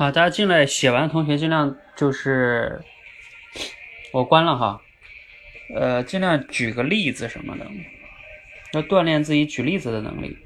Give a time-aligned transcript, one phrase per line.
[0.00, 2.82] 好，大家进来写完，同学尽量就是
[4.14, 4.80] 我关了哈，
[5.76, 7.66] 呃，尽量举个例子什么的，
[8.72, 10.38] 要锻炼自己举例子的能力。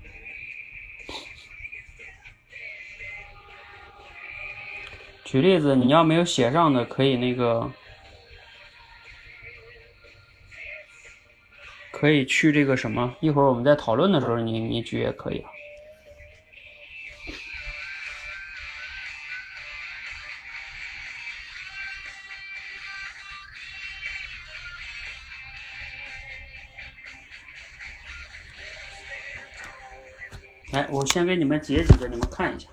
[5.24, 7.70] 举例子，你要没有写上的，可以那个，
[11.92, 15.53] 可以去这个什么，一会儿我们在讨论的时候，你你举也可以啊。
[31.04, 32.66] 我先给你们截几个，你们看一下。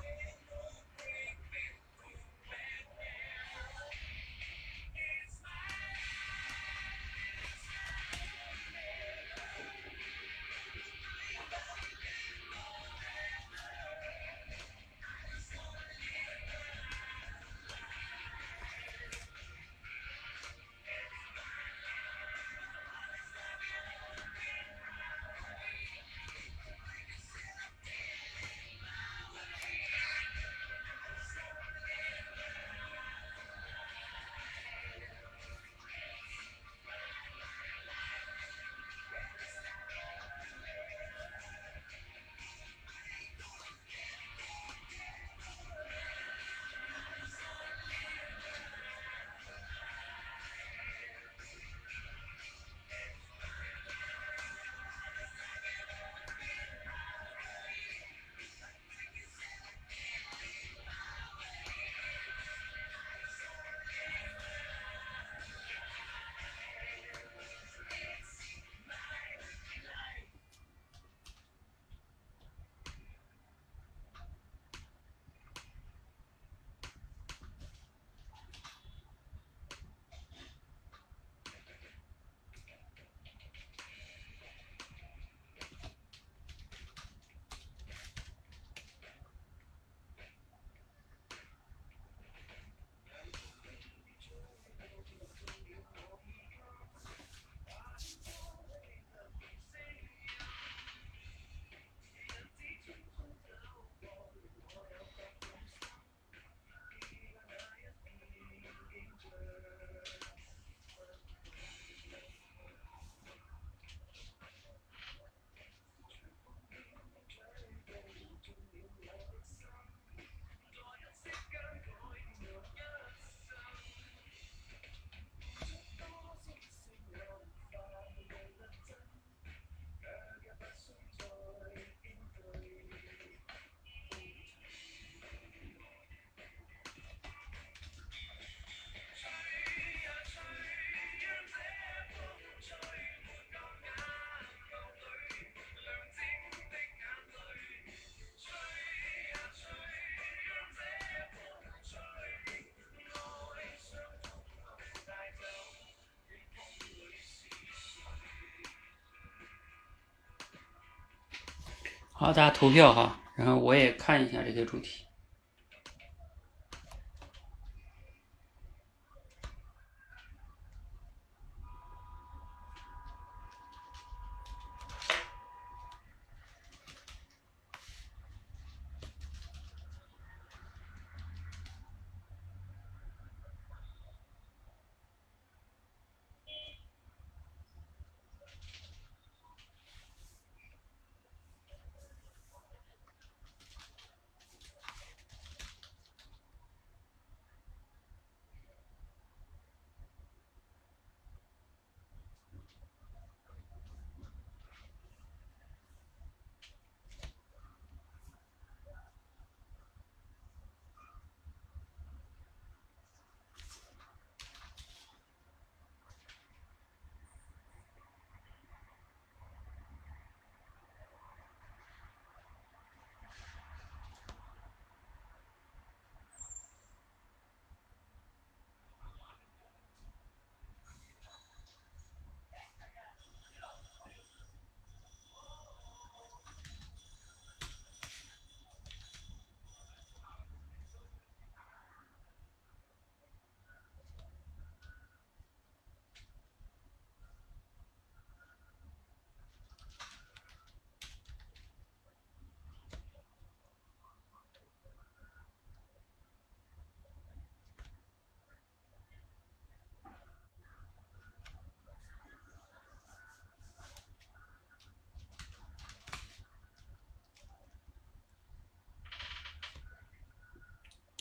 [162.21, 165.05] 好，大家投票哈，然后我也看一下这些主题。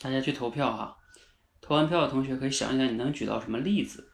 [0.01, 0.97] 大家去投票哈。
[1.61, 4.10] 投完票的同学可以想一想，你能举到什么例子？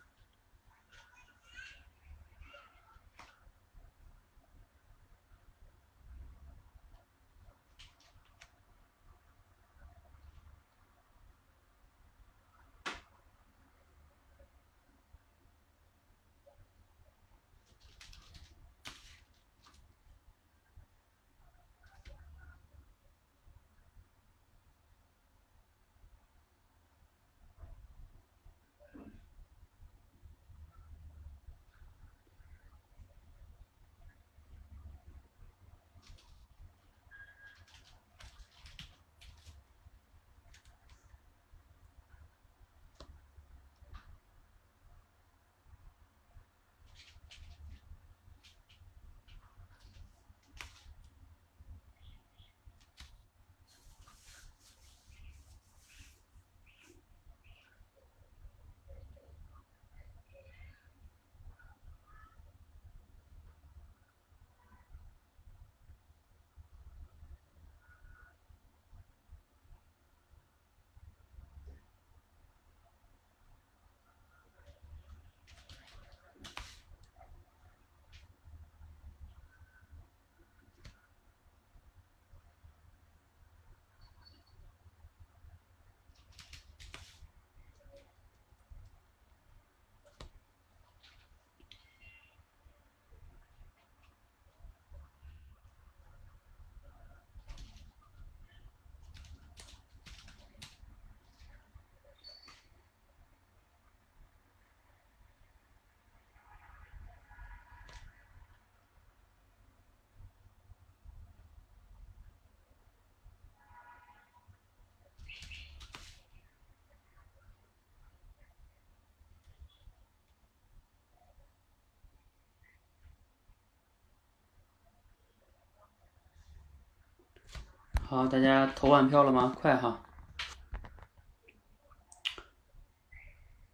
[128.09, 129.53] 好，大家投完票了吗？
[129.59, 130.01] 快哈！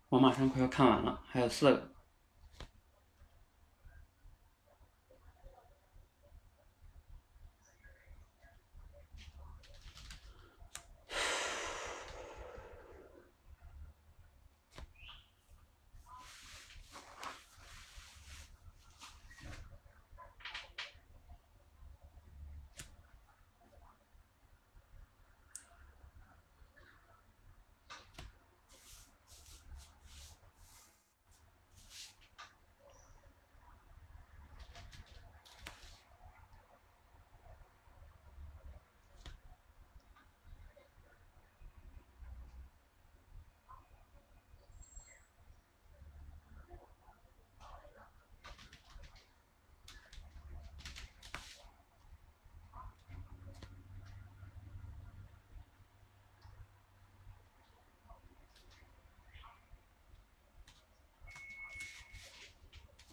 [0.10, 1.94] 我马上快要看完了，还有四个。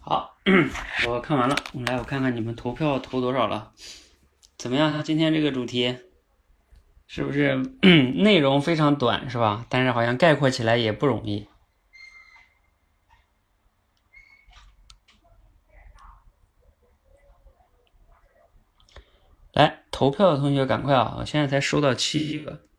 [0.03, 0.30] 好，
[1.07, 1.55] 我看完了。
[1.85, 3.73] 来，我看看你们投票投多少了？
[4.57, 5.03] 怎么样？
[5.03, 5.97] 今天这个主题
[7.05, 7.55] 是不是
[8.15, 9.65] 内容非常短，是吧？
[9.69, 11.47] 但是好像概括起来也不容易。
[19.53, 21.17] 来，投票的同学赶快啊！
[21.19, 22.70] 我现在才收到七个。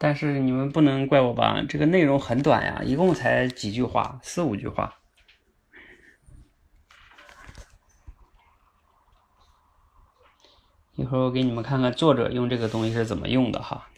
[0.00, 1.60] 但是你们不能怪我吧？
[1.68, 4.94] 这个内容很短呀，一共才几句话，四五句话。
[10.94, 13.88] 一会儿我给你们看看作者用这个东西是怎么用的哈。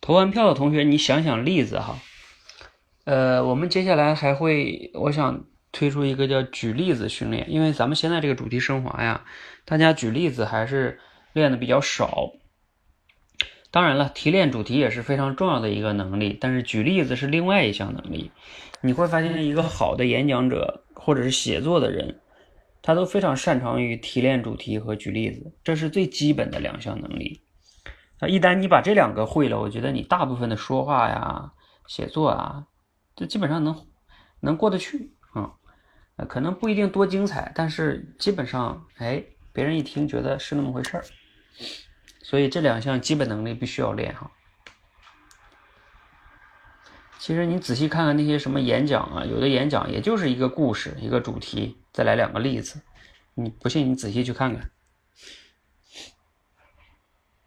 [0.00, 1.98] 投完票的同学，你想想例子哈。
[3.08, 9.24] 呃，我们接下来还会，我想推出一个叫举例子训练，因为咱们现在这个主题升华呀，
[9.64, 11.00] 大家举例子还是
[11.32, 12.34] 练的比较少。
[13.70, 18.30] 当然了，提炼主题也是非常重要的一个能力，但是举例子是另外一项能力。
[18.82, 22.20] 你会发现，一个好的演讲者或者是写作的人，
[22.82, 27.40] 他都非常擅长于提炼主题和举例子，这是最基本的两项能力。
[28.18, 31.52] 啊，一旦你把这两个会了，我觉得你大部分的说话呀、
[31.86, 32.66] 写作啊。
[33.18, 33.86] 就基本上能
[34.38, 35.50] 能过得去啊，
[36.28, 41.04] 可能不一定多精彩，但是基本上，哎，别人一听觉得是那么回事儿。
[42.22, 44.30] 所以这两项基本能力必须要练哈。
[47.18, 52.80] 其实你仔细看看那些什么演讲啊，有的演讲也就是一个故事，一个主题，再来两个例子。
[53.34, 54.70] 你不信，你仔细去看看。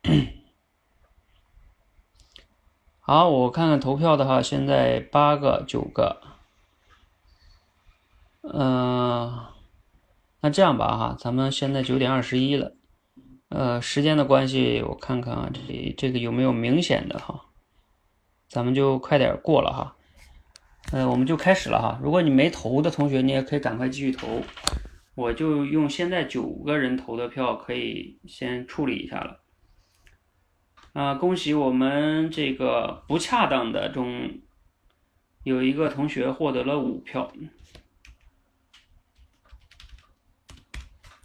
[3.14, 6.22] 好，我看看投票的话，现在八个、九个。
[8.42, 9.48] 嗯，
[10.40, 12.74] 那这样吧哈，咱们现在九点二十一了。
[13.50, 17.48] 呃，时间的关系，我看看啊，这这个有没有明显的哈？
[18.48, 19.94] 咱们就快点过了哈，
[20.94, 22.00] 呃，我们就开始了哈。
[22.02, 24.42] 如果你没投的同学，你也可以赶快继续投。
[25.16, 29.41] 我就用现在九个人投的票，可以先处理一下了。
[30.94, 34.42] 啊，恭喜我们这个不恰当的中
[35.44, 37.32] 有一个同学获得了五票，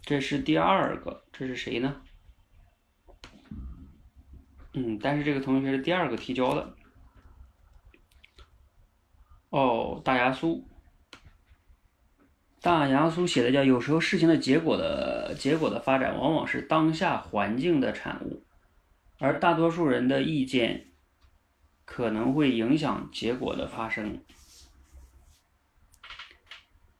[0.01, 2.01] 这是第二个，这是谁呢？
[4.71, 6.73] 嗯，但是这个同学是第二个提交的。
[9.49, 10.65] 哦，大牙苏，
[12.61, 18.45] 大牙苏写的叫有时候事情的结果的结果的发展往往是当下环境的产物，
[19.19, 20.87] 而大多数人的意见
[21.85, 24.21] 可能会影响结果的发生。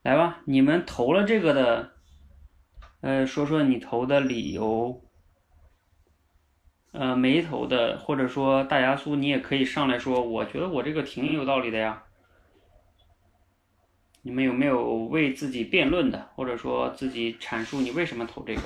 [0.02, 1.92] 来吧，你们投了这个的，
[3.00, 5.04] 呃，说说你投的理由。
[6.92, 12.02] 呃，没投的，或者说大牙苏，你也可以上来说，我觉得我这个挺有道理的呀。
[14.22, 18.62] 你们有没有为自己辩论的，或者说自己阐述你为什么投这个？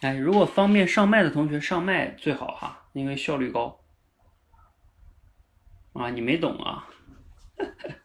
[0.00, 3.80] 哎，如果方便上麦的同学上麦最好哈，因为效率高。
[5.94, 6.88] 啊，你没懂啊。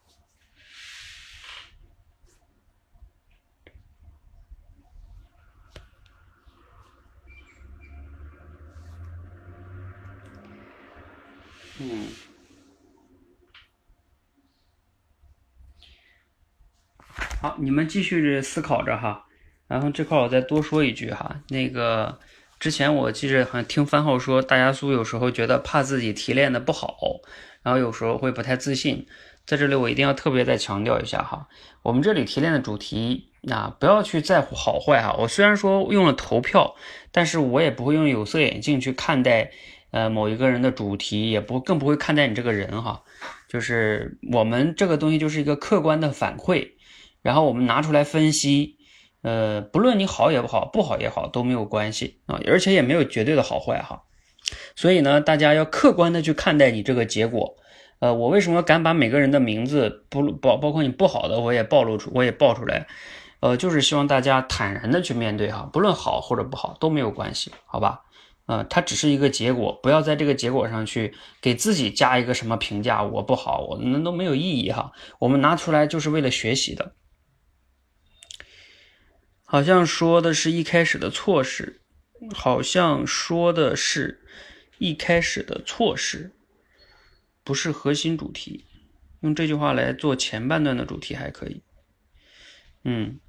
[11.80, 12.08] 嗯，
[17.40, 19.23] 好，你们继续思考着哈。
[19.74, 22.16] 然后这块我再多说一句哈，那个
[22.60, 26.96] 之前我记着好像听番号说，大家苏有时候觉得怕自己提炼的不好，
[27.60, 29.04] 然后有时候会不太自信。
[29.44, 31.48] 在这里我一定要特别再强调一下哈，
[31.82, 35.16] 我们这里提炼的主题啊，不要去在乎好坏哈。
[35.18, 36.76] 我虽然说用了投票，
[37.10, 39.50] 但是我也不会用有色眼镜去看待。
[39.90, 43.02] 呃，某一个人的主题也不更不会看待你这个人哈，
[43.48, 46.70] 就是我们这个东西就是一个客观的反馈，
[47.22, 48.73] 然后我们拿出来分析，
[49.24, 54.02] 呃，不论你好也不好，不好也好都没有关系啊，而且也没有绝对的好坏哈，
[54.76, 57.56] 所以呢，大家要客观的去看待你这个结果。
[58.00, 62.86] 呃，我为什么敢把每个人的名字不包包括你不好的我也暴露出我也报出来，
[63.40, 68.02] 呃，就是希望大家坦然的去面对哈，不论好或者不好都没有关系，好吧？
[68.44, 74.92] 呃，它只是一个结果，不要在这个结果上去给自己加一个什么评价，我不好，我那都没有意义哈。
[75.18, 76.92] 我们拿出来就是为了学习的。
[79.54, 81.80] 好像说的是一开始的错事，
[82.34, 84.20] 好像说的是
[84.78, 86.32] 一开始的错事，
[87.44, 88.64] 不是核心主题。
[89.20, 91.62] 用这句话来做前半段的主题还可以。
[92.82, 93.20] 嗯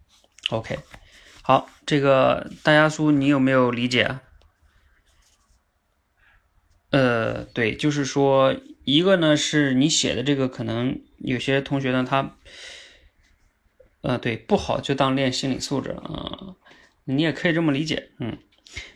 [0.50, 0.80] ，OK，
[1.44, 4.24] 好，这个大家苏，你有没有理解啊？
[6.90, 12.36] 呃，对，就是说，一个呢是你写的这个，可能有些同学呢他，
[14.06, 16.54] 呃，对，不好就当练心理素质了啊，
[17.06, 18.38] 你也可以这么理解，嗯，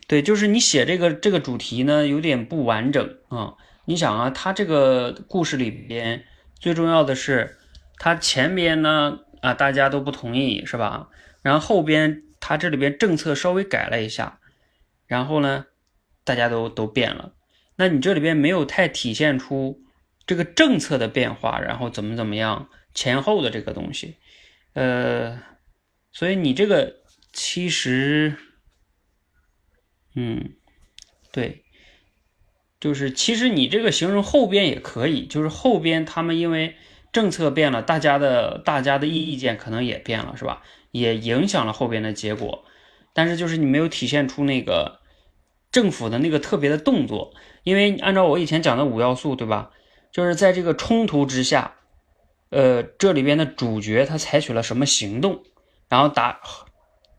[0.08, 6.24] 对，就是你写这个这个主题呢有点不完整啊，你想啊，他这个故事里边
[6.60, 7.58] 最重要的是，
[7.98, 11.10] 他前边呢啊大家都不同意是吧？
[11.42, 14.40] 然后后边他这里边政策稍微改了一下，
[15.08, 15.66] 然后呢
[16.24, 17.34] 大家都都变了。
[17.78, 19.82] 那你这里边没有太体现出
[20.28, 24.18] 这个政策的变化，然后怎么怎么样前后的这个东西，
[24.74, 25.42] 呃，
[26.12, 26.96] 所以你这个
[27.34, 28.36] 其实，
[30.16, 30.54] 嗯，
[31.32, 31.64] 对，
[32.80, 36.76] 就是其实你这个形容后边也可以，就是后边他们因为
[37.12, 40.62] 政策变了，大家的大家的意意见可能也变了，是吧？
[40.92, 42.66] 也影响了后边的结果，
[43.14, 45.00] 但是就是你没有体现出那个
[45.72, 47.34] 政府的那个特别的动作。
[47.64, 49.72] 因为按照我以前讲的五要素，对吧？
[50.12, 51.76] 就是在这个冲突之下，
[52.50, 55.44] 呃，这里边的主角他采取了什么行动，
[55.88, 56.40] 然后打，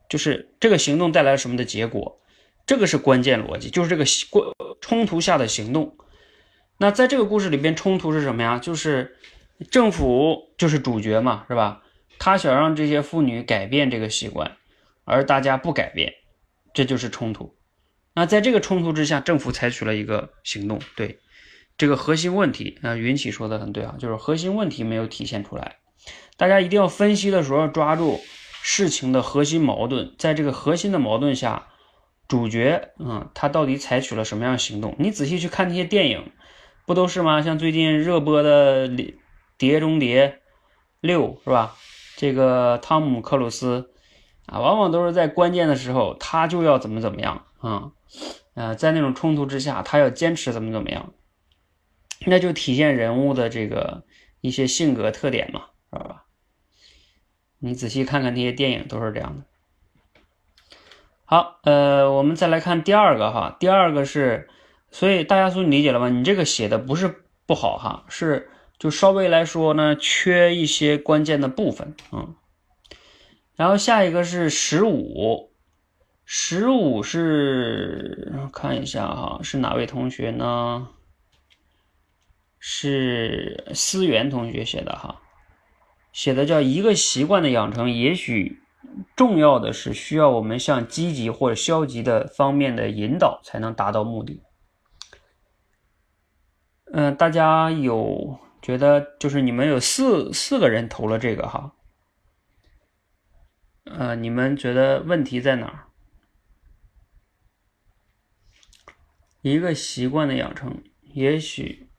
[0.08, 2.20] 就是这个行动带来了什么的结果，
[2.66, 5.96] 这个是关键逻辑，就是这个过冲突下的行动，
[6.78, 8.58] 那在这个故事里边，冲突是什么呀？
[8.58, 9.16] 就是
[9.70, 11.82] 政府就是主角嘛，是吧？
[12.18, 14.56] 他想让这些妇女改变这个习惯，
[15.04, 16.12] 而大家不改变，
[16.74, 17.56] 这就是冲突。
[18.14, 21.18] 那在这个冲突之下，政府采取了一个行动，对
[21.80, 25.76] 这个核心问题，啊，云起说的很对啊，就是核心问题没有体现出来。
[26.36, 28.20] 大家一定要分析的时候抓住
[28.60, 31.68] 事情的核心矛盾，在这个核心的矛盾下，
[32.28, 34.94] 主角，嗯，他到底采取了什么样的行动？
[34.98, 36.30] 你仔细去看那些电影，
[36.84, 37.40] 不都是吗？
[37.40, 38.86] 像最近热播的
[39.56, 40.40] 《碟中谍
[41.00, 41.76] 六》，是吧？
[42.18, 43.90] 这个汤姆克鲁斯
[44.44, 47.92] 啊，往往都是在关键的时候，他就要怎么怎么样啊。
[48.52, 51.14] 呃，在那种冲突之下，他要坚持怎么怎么样，
[52.26, 54.04] 那就体现人物的这个
[54.40, 56.24] 一些性格特点嘛，知道吧？
[57.58, 59.44] 你仔细看看那些电影都是这样的。
[61.24, 64.48] 好，呃，我们再来看第二个哈，第二个是，
[64.90, 66.08] 所以大家都理解了吗？
[66.08, 72.34] 你这个写的不是不好哈，是就稍微来说呢，缺一些关键的部分，嗯。
[73.56, 75.50] 然后下一个是十五。
[76.32, 80.88] 十五是看一下哈，是哪位同学呢？
[82.60, 85.22] 是思源同学写的哈，
[86.12, 88.62] 写的叫一个习惯的养成，也许
[89.16, 94.42] 重要的是需要我们向积极或者消极的方面的引导，才能达到目的。
[96.92, 101.72] 嗯，大家有觉得就是你们有四四个人投了这个哈，
[103.84, 105.86] 呃，你们觉得问题在哪？
[109.42, 111.89] 一个习惯的养成，也许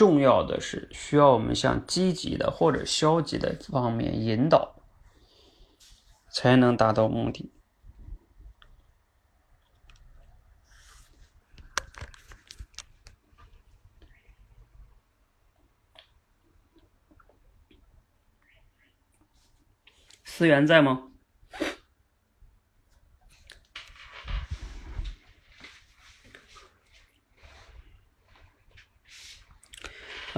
[0.00, 4.76] 重要的是需要我们向积极的或者消极的方面引导，
[6.32, 7.52] 才能达到目的。
[20.24, 21.09] 思源在吗？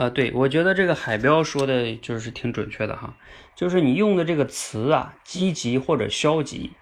[0.03, 3.17] 啊，对，我觉得这个海标说的就是挺准确的哈，
[3.55, 6.73] 就是你用的这个词啊，积极或者消极，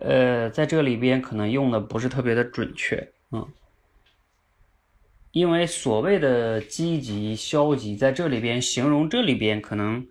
[0.00, 3.46] 呃，在这里边可能用的不是特别的准确，嗯，
[5.30, 10.04] 因为所谓的积极、消极，在这里边形容这里边可能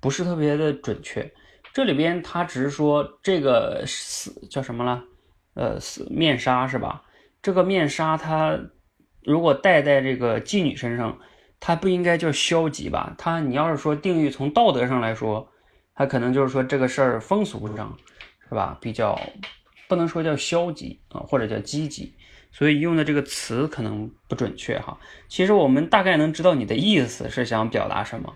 [0.00, 1.30] 不是特别的准确，
[1.74, 5.04] 这里边他只是说这个是叫什么了，
[5.52, 7.02] 呃，面纱是吧？
[7.42, 8.58] 这个面纱它
[9.22, 11.18] 如果戴在这个妓女身上。
[11.58, 13.14] 它不应该叫消极吧？
[13.18, 15.48] 它你要是说定义从道德上来说，
[15.94, 17.96] 它可能就是说这个事儿风俗上
[18.48, 18.78] 是吧？
[18.80, 19.18] 比较
[19.88, 22.14] 不能说叫消极啊，或者叫积极，
[22.52, 24.98] 所以用的这个词可能不准确哈。
[25.28, 28.34] 其实我们大概能知道你的意思是想表达什么，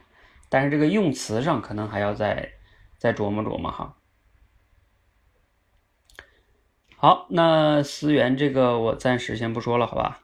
[0.49, 2.53] 但是这个用词上可能还要再
[2.99, 3.97] 再琢磨琢磨哈。
[6.97, 10.21] 好，那思源这个我暂时先不说了，好吧？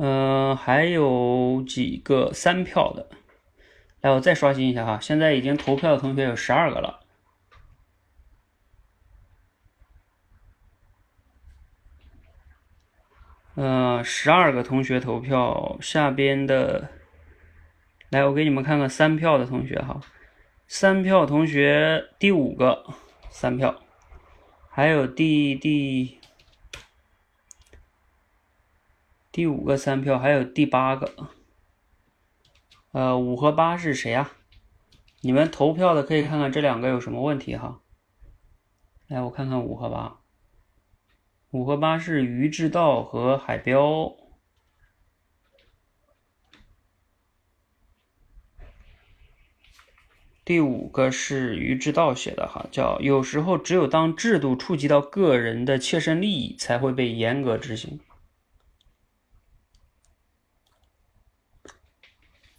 [0.00, 3.08] 嗯，还有几个三票的，
[4.00, 5.00] 来，我再刷新一下哈。
[5.00, 7.00] 现在已经投票的同学有十二个了。
[13.56, 16.90] 嗯，十二个同学投票，下边的，
[18.10, 20.00] 来，我给你们看看三票的同学哈。
[20.68, 22.84] 三票同学，第五个
[23.30, 23.82] 三票，
[24.70, 26.17] 还有第第。
[29.30, 31.28] 第五个三票，还有第八个，
[32.92, 34.32] 呃，五和八是谁呀？
[35.20, 37.80] 你们投票的可以看看这两个有什么问题哈。
[39.06, 40.20] 来，我看看五和八，
[41.50, 44.16] 五和八是于志道和海彪。
[50.44, 58.00] 第五个是于志道写的哈，叫有时候只有当制度触及到个人的切身利益，才会被严格执行。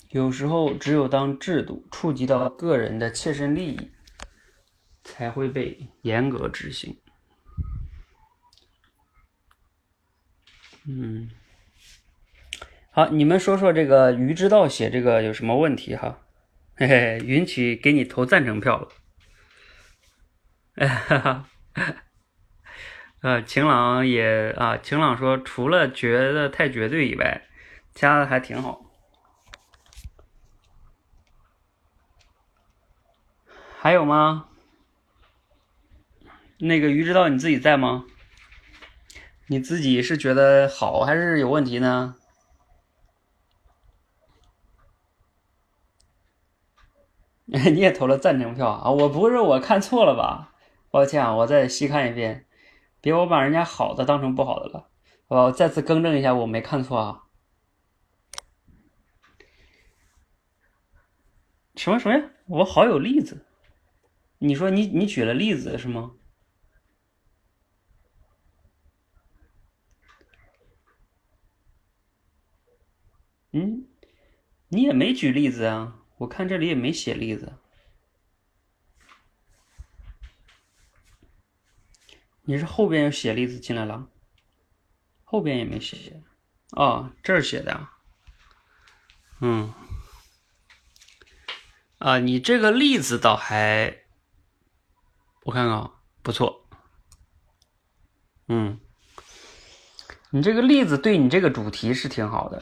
[0.10, 3.92] 有时候，只有当制度触及到个人的切身利益，
[5.04, 7.00] 才会被严格执行。
[10.88, 11.30] 嗯，
[12.90, 16.20] 好，你们说说这个于之道写这个有什么问题哈？
[16.76, 18.88] 嘿嘿，允许给你投赞成票了。
[20.78, 21.46] 哎哈哈，
[23.22, 27.48] 呃，晴朗也啊，晴朗说，除了觉得太绝对以外，
[27.94, 28.89] 其他的还挺好。
[33.82, 34.50] 还有吗？
[36.58, 38.04] 那个鱼知道你自己在吗？
[39.48, 42.18] 你自己是觉得好还是有问题呢？
[47.46, 48.92] 你也投了赞成票啊？
[48.92, 50.54] 我不是我看错了吧？
[50.92, 52.46] 抱歉啊，我再细看一遍，
[53.00, 54.90] 别我把人家好的当成不好的了。
[55.30, 57.24] 我再次更正一下，我没看错啊。
[61.78, 62.30] 什么什么呀？
[62.48, 63.46] 我好友例子。
[64.40, 66.16] 你说你你举了例子是吗？
[73.52, 73.88] 嗯，
[74.70, 77.58] 你也没举例子啊，我看这里也没写例子。
[82.44, 84.10] 你是后边又写例子进来了？
[85.24, 86.24] 后边也没写，
[86.72, 87.98] 哦，这儿写的啊。
[89.42, 89.74] 嗯，
[91.98, 94.06] 啊，你这个例子倒还，
[95.50, 95.90] 我看看，
[96.22, 96.68] 不错。
[98.50, 98.80] 嗯，
[100.30, 102.62] 你这个例子对你这个主题是挺好的。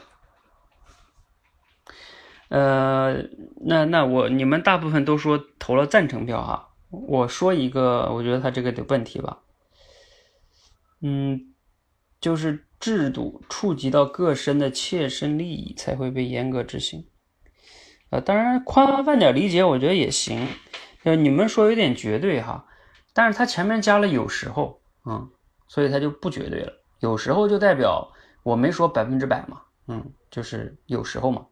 [2.47, 3.23] 呃，
[3.65, 9.39] 那那我你们大部分都说投了赞成票哈，我说一个，我觉得他这个的问题吧，
[11.01, 11.53] 嗯，
[12.21, 17.05] 就是制度触及到个身的切身利益才会被严格执行，
[18.11, 20.47] 呃，当然宽泛点理解我觉得也行，
[21.03, 22.65] 就，你们说有点绝对哈，
[23.17, 25.27] 但是他前面加了有时候，嗯，
[25.67, 31.47] 所以他就不绝对了，有时候就代表我没说百分之百嘛，嗯，就是有时候嘛。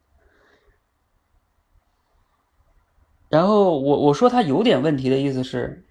[3.29, 5.83] 然后我我说他有点问题的意思是，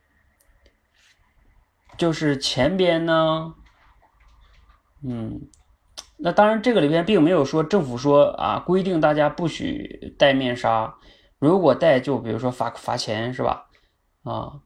[1.99, 3.57] 就是前边呢，
[5.03, 5.49] 嗯，
[6.19, 10.95] 那当然这个里边并没有说政府说啊规定大家不许戴面纱，
[11.41, 13.69] 如果戴就比如说罚罚钱是吧？
[14.23, 14.63] 啊，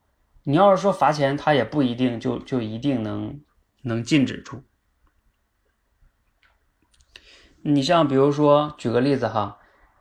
[0.48, 3.38] 你要是说罚钱，他也不一定就就一定能
[3.82, 4.62] 能禁止住。
[7.62, 9.58] 你像比如说举个例子哈。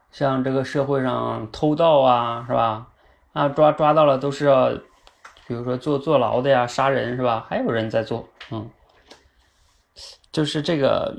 [0.09, 2.87] 像这个社会上偷盗啊，是吧？
[3.33, 4.69] 啊，抓抓到了都是要，
[5.45, 7.45] 比如说坐坐牢的呀，杀人是吧？
[7.47, 8.71] 还有人在做，嗯，
[10.31, 11.13] 就是这个，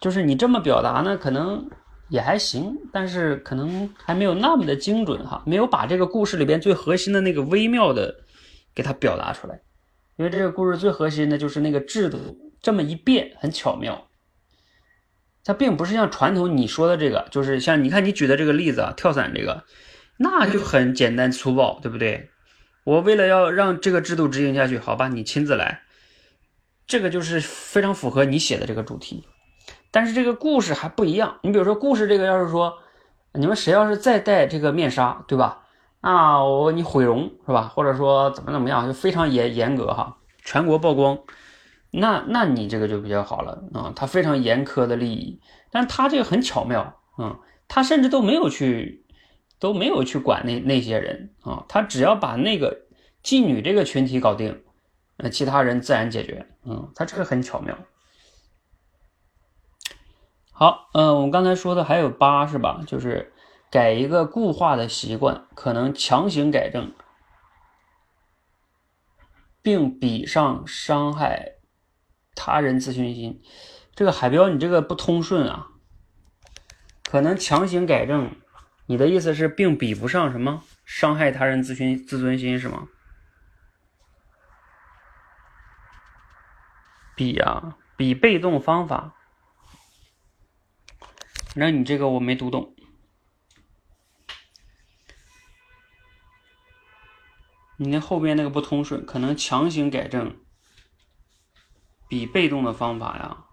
[0.00, 1.70] 就是你这么表达呢，可能
[2.08, 8.24] 也还行，但是可能还没有那么的精准哈，没有把这个故事里边最核心的那个微妙的
[8.74, 9.60] 给它表达出来，
[10.16, 12.18] 因为这个故事最核心的就是那个制度
[12.60, 14.06] 这么一变，很巧妙。
[15.44, 19.64] 它并不是像传统你说的这个，就是像你看你举的这个例子啊，跳伞这个，
[20.18, 22.28] 那就很简单粗暴，对不对？
[22.84, 25.82] 我为了要让这个制度执行下去，好吧，你亲自来，
[26.86, 29.24] 这个就是非常符合你写的这个主题。
[29.90, 32.78] 但是这个故事还不一样，你比如说故事这个，要是说
[33.32, 35.62] 你们谁要是再戴这个面纱，对吧？
[36.00, 37.62] 啊，我你毁容是吧？
[37.74, 41.18] 或者说怎么怎么样，就非常严严格哈，全国曝光。
[41.90, 49.06] 那那你这个就比较好了啊，他非常严苛的利益，但是他这个很巧妙啊，他甚至都没有去
[49.58, 52.82] 都没有去管那那些人啊，他只要把那个
[53.24, 54.62] 妓女这个群体搞定，
[55.16, 57.76] 那其他人自然解决，嗯，他这个很巧妙。
[60.58, 62.82] 好，嗯，我们刚才说的还有八是吧？
[62.84, 63.32] 就是
[63.70, 66.92] 改一个固化的习惯，可能强行改正，
[69.62, 71.52] 并比上伤害。
[72.34, 73.40] 他人自尊心，
[73.94, 75.68] 这个海标你这个不通顺啊，
[77.08, 78.34] 可能强行改正。
[78.86, 82.88] 你的意思是并比不上什么伤害他人自尊自尊心是吗？
[87.14, 89.14] 比啊，比被动方法。
[91.60, 92.76] 那你这个我没读懂。
[97.78, 100.38] 你那后边那个不通顺，可能强行改正。
[102.06, 103.44] 比被动的方法呀，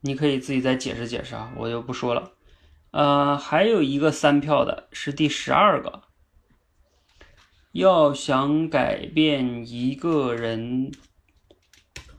[0.00, 2.32] 你可以自己再解释解释啊，我就不说了。
[2.92, 6.04] 呃，还有一个三票的是第十二个，
[7.72, 10.92] 要想改变一个人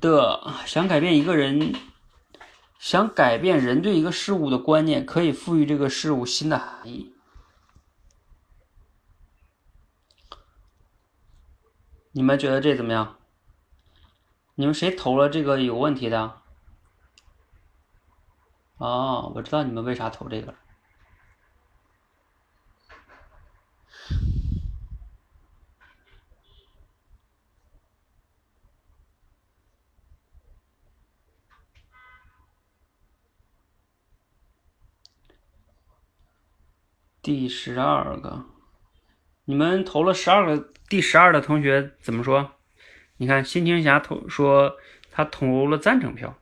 [0.01, 1.73] 的，想改变一个人，
[2.79, 7.13] 想改变人对一个事物的观念，可以赋予这个事物新的含义。
[12.11, 13.19] 你们觉得这怎么样？
[14.55, 16.41] 你们谁投了这个有问题的？
[18.77, 20.57] 哦，我知道你们为啥投这个了。
[37.33, 38.43] 第十二个，
[39.45, 40.73] 你们投了十二个。
[40.89, 42.51] 第十二的同学怎么说？
[43.15, 44.75] 你看，心情侠投说
[45.11, 46.37] 他投了赞成票，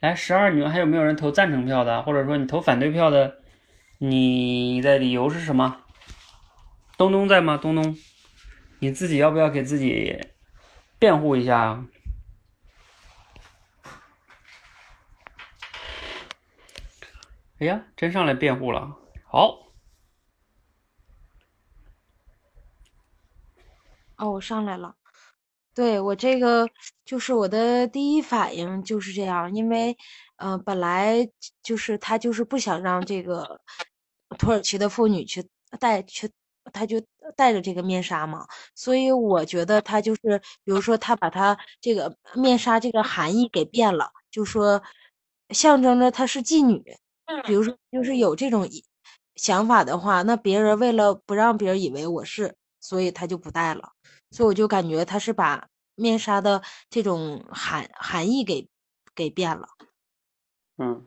[0.00, 2.02] 来，十二，你们还有没有人投赞成票的？
[2.04, 3.42] 或者说你投反对票的，
[3.98, 5.82] 你的理由是什么？
[6.96, 7.58] 东东在吗？
[7.58, 7.94] 东东，
[8.78, 10.18] 你自己要不要给自己
[10.98, 11.84] 辩护一下？
[17.58, 19.58] 哎呀，真上来辩护了，好。
[24.22, 24.94] 哦，我上来了。
[25.74, 26.68] 对我这个
[27.04, 29.96] 就是我的第一反应就是这样，因为，
[30.36, 31.28] 呃，本来
[31.62, 33.60] 就是他就是不想让这个
[34.38, 35.44] 土耳其的妇女去
[35.80, 36.30] 戴去，
[36.72, 37.02] 他就
[37.36, 44.80] 戴着这个面纱嘛，所以我觉得他就是，比如说他把他这个面纱这个含义给变了，就说
[45.50, 46.80] 象征着她是妓女，
[47.46, 48.68] 比如说就是有这种
[49.36, 53.92] 想法的话，那别人为了不让别人以为我是，所以他就不戴了。
[54.32, 58.68] 所以我就感觉他是把面纱的这种含含义给
[59.14, 59.68] 给变了。
[60.78, 61.06] 嗯，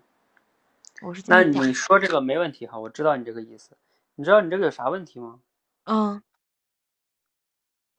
[1.01, 3.75] 我是那你说这个没问题哈，我知道你这个意思。
[4.13, 5.41] 你知道你这个有啥问题吗？
[5.85, 6.23] 嗯。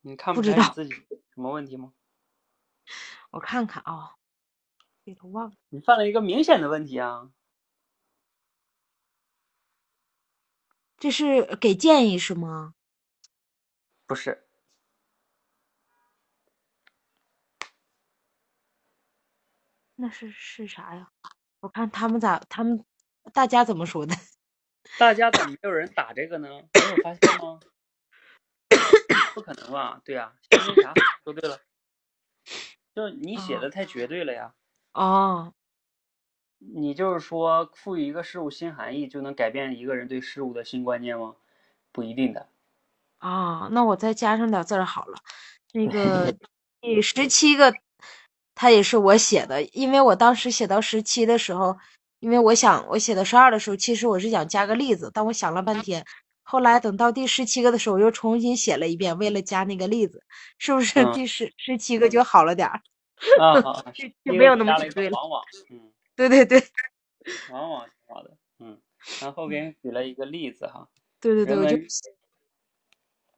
[0.03, 0.93] 你看不出来自己
[1.35, 1.93] 什么问题吗？
[3.33, 4.15] 我看看啊，
[5.05, 5.57] 给他忘了。
[5.71, 7.33] 你犯了一个明显的问题啊。
[10.97, 12.75] 这是给建议是吗？
[14.07, 14.46] 不是，
[19.97, 21.11] 那是是啥呀？
[21.61, 22.85] 我看他们咋，他们
[23.33, 24.15] 大家怎么说的？
[24.99, 26.49] 大家怎么没有人打这个呢？
[26.49, 27.59] 没有发现吗？
[29.35, 30.01] 不可能吧？
[30.05, 30.93] 对呀，因为啥？
[31.25, 31.59] 说对了，
[32.95, 34.55] 就是你写的太绝对了呀。
[34.93, 35.53] 哦。
[36.59, 41.37] 你就是说，赋予一个事物新含义，就能改变一个人对事物的新观念吗？
[41.93, 42.49] 不一定的。
[43.19, 45.19] 啊，那我再加上点字儿好了。
[45.73, 46.35] 那个
[46.81, 47.75] 第十七个，
[48.57, 51.77] 它也是我写的，因为我当时写到十七的时候，
[52.19, 56.05] 因为我想我写到十二的时候，其实我是想加个例子，但我想了半天，
[56.43, 60.25] 后来等到第十七个的时候，我又重新写了一遍，为了加那个例子，
[60.59, 62.81] 是不是第十十七个就好了点儿？
[63.39, 63.85] 啊，好，
[64.25, 65.19] 就没有那么绝对了。
[65.19, 66.63] 往往， 嗯，对对对，
[67.51, 68.79] 往往挺好的，嗯，
[69.21, 70.89] 然后给你举了一个例子哈。
[71.21, 71.77] 对对对，我就。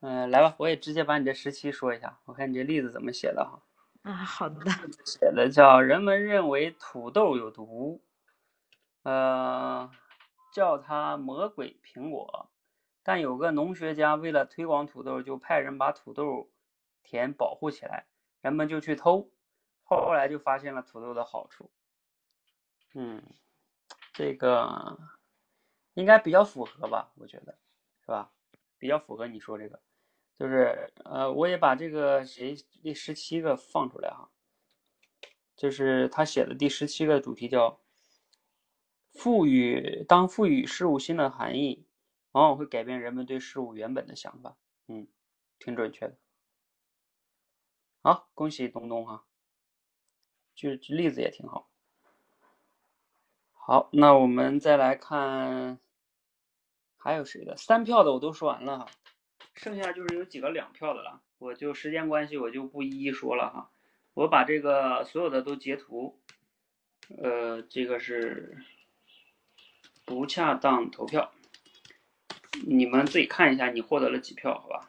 [0.00, 3.60] 嗯，来吧，我也直接把你这十七说一下，我看你这例子怎么写的哈。
[4.02, 4.70] 啊，好的。
[5.04, 8.02] 写的叫人们认为土豆有毒，
[9.02, 9.90] 呃，
[10.52, 12.50] 叫它魔鬼苹果。
[13.02, 16.50] 但有个农学家为了推广土豆，就派人把土豆
[17.02, 18.06] 田保护起来，
[18.42, 19.30] 人们就去偷，
[19.82, 21.70] 后来就发现了土豆的好处。
[22.94, 23.22] 嗯，
[24.12, 24.98] 这个
[25.94, 27.10] 应该比较符合吧？
[27.16, 27.58] 我觉得，
[28.02, 28.30] 是吧？
[28.78, 29.80] 比较符合你说这个。
[30.38, 34.30] 就是呃，我也把这个谁第十七个放出来哈，
[35.56, 37.80] 就是他写的第十七个主题叫
[39.12, 41.84] “赋予当赋予事物新的含义，
[42.30, 44.56] 往往会改变人们对事物原本的想法”。
[44.86, 45.08] 嗯，
[45.58, 46.16] 挺准确的。
[48.00, 49.24] 好，恭喜东东哈，
[50.54, 51.68] 举例子也挺好。
[53.52, 55.80] 好，那我们再来看
[56.96, 58.86] 还有谁的三票的我都说完了哈。
[59.58, 63.70] 剩下就是有几个两票的了，我就时间关系，我就不一一说了哈。
[64.14, 66.20] 我把这个所有的都截图，
[67.20, 68.64] 呃，这个是
[70.04, 71.32] 不恰当投票，
[72.66, 74.88] 你们自己看一下，你获得了几票，好吧？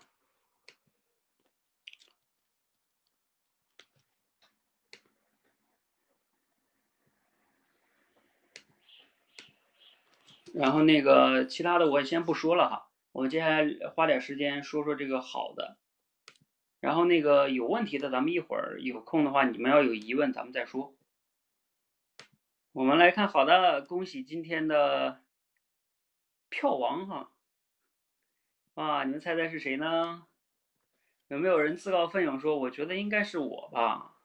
[10.54, 12.88] 然后那个其他的我先不说了哈。
[13.12, 15.78] 我们接下来花点时间说说这个好的，
[16.80, 20.93] 然后那个有问题的，咱们一会儿有空的话，你们要有疑问，咱们再说。
[22.72, 25.24] 我们来看好的，恭喜今天的
[26.50, 27.32] 票王哈！
[28.76, 30.28] 啊，你们猜猜是谁呢？
[31.30, 34.17] 有没有人自告奋勇说，我觉得应该是我吧？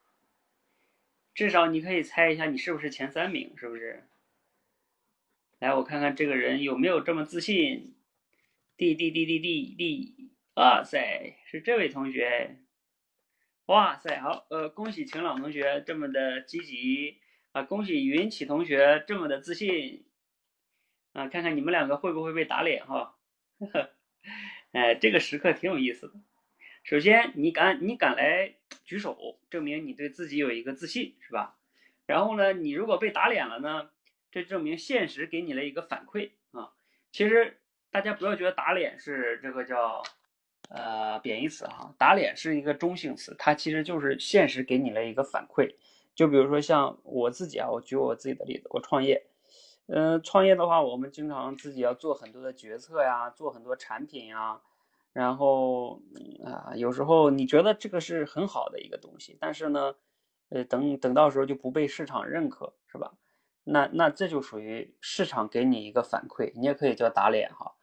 [1.33, 3.57] 至少你可以猜一下，你是不是前三名？
[3.57, 4.07] 是不是？
[5.57, 7.94] 来，我看看这个人有没有这么自信。
[8.77, 12.59] 滴滴滴滴滴滴，哇塞，是这位同学，
[13.67, 17.21] 哇塞，好，呃，恭喜晴朗同学这么的积极
[17.53, 20.05] 啊，恭喜云起同学这么的自信
[21.13, 23.15] 啊，看看你们两个会不会被打脸哈，
[23.59, 23.91] 呵呵，
[24.73, 26.13] 哎，这个时刻挺有意思的。
[26.83, 31.57] 首先，你敢你敢来举手，证明你对自己有一个自信，是吧？
[32.05, 33.89] 然后呢，你如果被打脸了呢，
[34.31, 36.73] 这证明现实给你了一个反馈啊，
[37.13, 37.61] 其实。
[37.95, 40.03] 大家不要觉得打脸是这个叫，
[40.67, 45.73] 呃，贬义词哈，打脸是一个中性词，它其实就是现实给你了一个反馈，
[46.13, 49.25] 就比如说像我自己啊，我举我自己的例子，我创业，
[49.87, 54.59] 嗯，创业的话，我们经常自己要做很多的决策呀，做很多产品呀，
[55.13, 56.01] 然后
[56.43, 59.95] 啊，有时候你觉得这个是很好的一个东西，但是呢，
[60.49, 63.13] 呃，等等到时候就不被市场认可，是吧？
[63.63, 67.74] 那那这就属于市场给你一个反馈，你也可以叫打脸哈，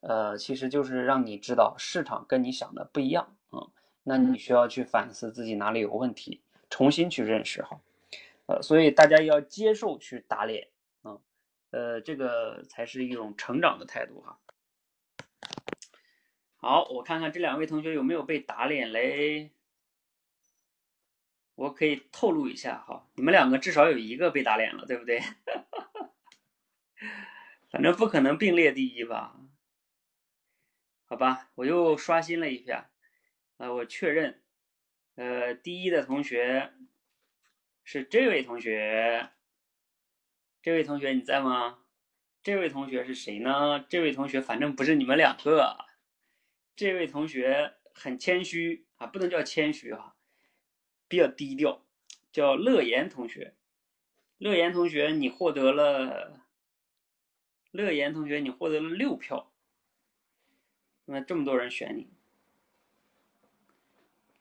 [0.00, 3.68] 呃，其实就是让你知道市场跟你想的不一样啊，
[4.02, 6.40] 那你需要去反思自己哪里有问题。
[6.70, 7.80] 重新去认识哈，
[8.46, 10.68] 呃，所以大家要接受去打脸
[11.02, 11.18] 啊，
[11.70, 14.38] 呃，这个才是一种成长的态度哈。
[16.58, 19.50] 好，我看看这两位同学有没有被打脸嘞？
[21.56, 25.20] 我可以透露一下哈，你们两个至少有一个被打脸了，对不对？
[27.72, 29.36] 反正不可能并列第一吧？
[31.10, 32.88] 好吧，我又刷新了一下，
[33.56, 34.44] 呃，我确认。
[35.16, 36.72] 呃，第一的同学
[37.82, 39.30] 是这位同学，
[40.62, 41.80] 这位同学你在吗？
[42.44, 43.84] 这位同学是谁呢？
[43.88, 45.84] 这位同学反正不是你们两个，
[46.76, 50.14] 这位同学很谦虚啊，不能叫谦虚啊，
[51.08, 51.84] 比较低调，
[52.30, 53.56] 叫乐言同学。
[54.38, 56.46] 乐言同学，你获得了，
[57.72, 59.49] 乐言同学你获得了六票，
[61.12, 62.08] 那这么多人选你。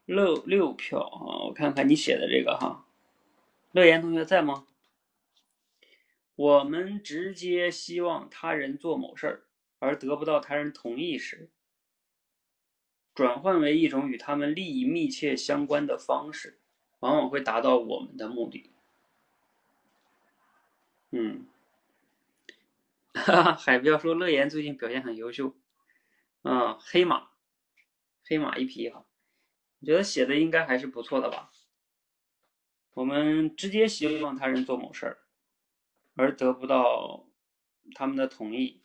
[0.05, 1.45] 六六票啊！
[1.47, 2.85] 我看看你写的这个哈，
[3.71, 4.67] 乐言同学在吗？
[6.35, 9.43] 我们直接希望他人做某事儿，
[9.79, 11.49] 而得不到他人同意时，
[13.15, 16.59] 转换为一种与他们利益密切相关的方式，
[16.99, 18.71] 往往会达到我们的目的。
[21.11, 21.45] 嗯，
[23.13, 25.53] 哈哈，海彪说乐言最近表现很优秀，
[26.43, 27.29] 嗯，黑马，
[28.25, 29.05] 黑马一匹哈。
[29.81, 31.51] 我觉得写的应该还是不错的吧。
[32.93, 35.19] 我们直接希望他人做某事儿，
[36.15, 37.29] 而得不到
[37.95, 38.83] 他们的同意。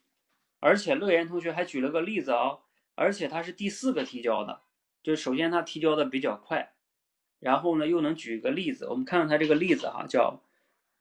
[0.61, 2.61] 而且乐言同学还举了个例子啊，
[2.95, 4.63] 而且他是第四个提交的，
[5.03, 6.75] 就首先他提交的比较快，
[7.39, 8.87] 然后呢又能举个例子。
[8.87, 10.43] 我们看看他这个例子哈，叫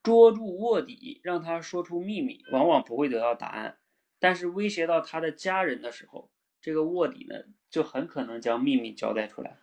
[0.01, 3.79] 捉住卧底，让他说出秘密，往往不会得到答案，
[4.19, 6.31] 但是威胁到他的家人的时候，
[6.63, 7.35] 这个卧底呢
[7.69, 9.59] 就很可能将秘密交代出来。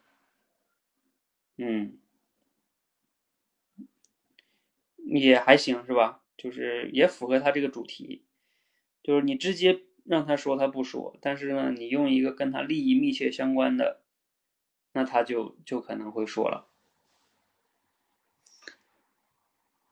[1.57, 1.99] 嗯，
[4.99, 6.23] 也还行是吧？
[6.37, 8.23] 就是也符合他这个主题，
[9.03, 14.01] 就是你直接让他说他不说，但是呢，你用一个跟他利益密切相关的，
[14.93, 16.69] 那他就就可能会说了。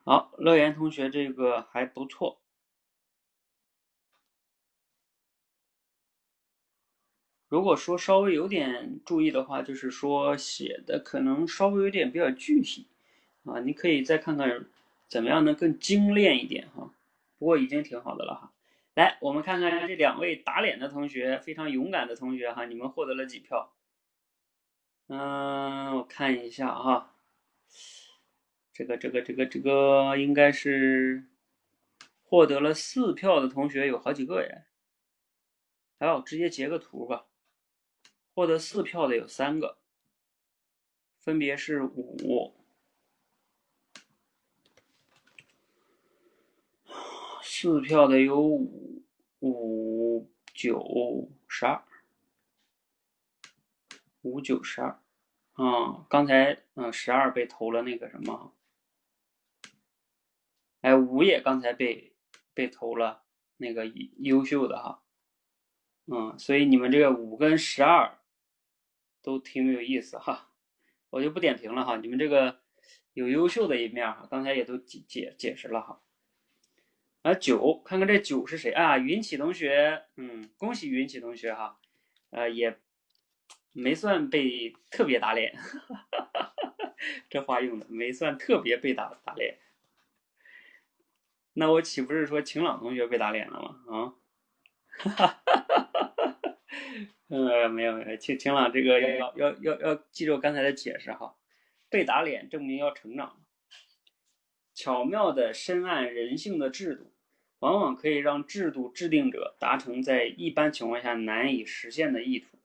[0.04, 2.40] 好，乐言同学这个还不错。
[7.48, 12.86] 如果说稍微有点注意的话，就是说写的可能稍微有点比较具体
[13.44, 14.66] 啊，你可以再看看
[15.08, 16.92] 怎么样能更精炼一点哈。
[17.38, 18.52] 不过已经挺好的了哈。
[18.94, 23.72] 来，我们看看这两位打脸的同学，非常勇敢的同学哈，你们获得了几票？
[25.06, 27.14] 嗯，我看一下哈，
[28.74, 31.24] 这个这个这个这个应该是
[32.24, 34.64] 获得了四票的同学有好几个耶。
[35.98, 37.27] 来，我直接截个图吧。
[38.38, 39.78] 获得四票的有三个，
[41.18, 42.54] 分别是五、
[47.42, 49.02] 四票的有五、
[49.40, 51.82] 五九十二、
[54.22, 55.00] 五九十二。
[55.54, 58.54] 啊，刚才嗯十二被投了那个什么，
[60.82, 62.14] 哎五也刚才被
[62.54, 63.24] 被投了
[63.56, 65.02] 那个优秀的哈，
[66.06, 68.16] 嗯，所以你们这个五跟十二。
[69.22, 70.50] 都挺有意思哈，
[71.10, 71.96] 我就不点评了哈。
[71.96, 72.60] 你们这个
[73.12, 76.02] 有优秀的一面哈，刚才也都解解解释了哈。
[77.22, 78.96] 啊，九，看看这九是谁啊？
[78.96, 81.78] 云起同学，嗯，恭喜云起同学哈，
[82.30, 82.78] 呃，也
[83.72, 85.58] 没算被特别打脸，
[87.28, 89.58] 这话用的没算特别被打打脸。
[91.54, 93.80] 那我岂不是说晴朗同学被打脸了吗？
[93.88, 94.14] 啊？
[94.98, 96.54] 哈哈哈哈哈哈。
[97.28, 101.36] 呃，没有没有，晴晴朗这个要要要要记住刚才的解释哈，
[101.90, 103.44] 被打脸证明要成长。
[104.72, 107.12] 巧妙的深谙人性的制度，
[107.58, 112.58] 往往可以让制度制定者达成在一般情况下难以实现的意图。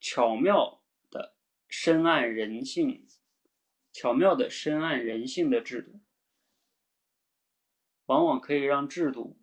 [0.00, 1.34] 巧妙的
[1.66, 3.08] 深谙人性，
[3.90, 6.00] 巧妙的深谙人性的制度，
[8.04, 9.38] 往往可以让制度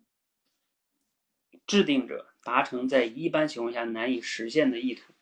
[1.66, 2.26] 制定者。
[2.48, 5.12] 达成在一般情况下难以实现的意图。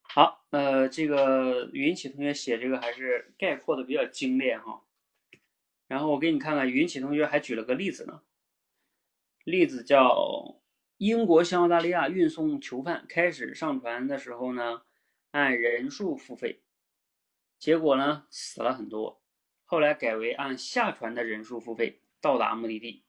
[0.00, 4.82] 好，呃，这个云起同学写这个还是概括的比较精炼哈。
[5.86, 8.22] 然后我给你看看，云起同学还举了个例子呢，
[9.44, 10.60] 例子叫
[10.96, 14.82] 英国向澳大利亚运送囚犯，开始上船的时候呢，
[15.30, 16.62] 按人数付费，
[17.60, 19.22] 结果呢死了很多，
[19.64, 23.04] 后来改为按下船的人数付费，到达目的地。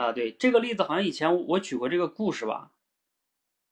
[0.00, 2.70] 啊，对，这个例子好像以前我举过这个故事吧，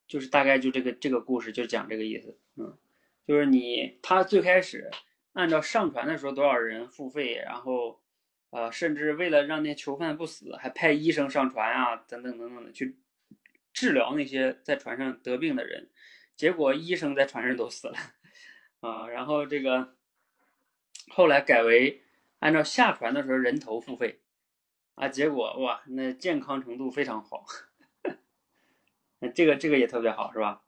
[0.09, 2.77] 就是大概就这个这个故事就讲这个意思，嗯，
[3.27, 4.91] 就是你他最开始
[5.35, 8.01] 按照上船的时候多少人付费，然后。
[8.51, 12.97] 呃，甚至为了让那囚犯不死，还派医生上船啊，等等等等的去
[13.75, 15.91] 治疗那些在船上得病的人。
[16.37, 17.95] 结果医生在船上都死了
[18.81, 19.09] 啊。
[19.09, 19.97] 然后这个
[21.09, 22.03] 后来改为
[22.39, 24.21] 按照下船的时候人头付费
[24.97, 27.45] 啊，结果哇，那健康程度非常好。
[29.35, 30.65] 这个这个也特别好，是吧？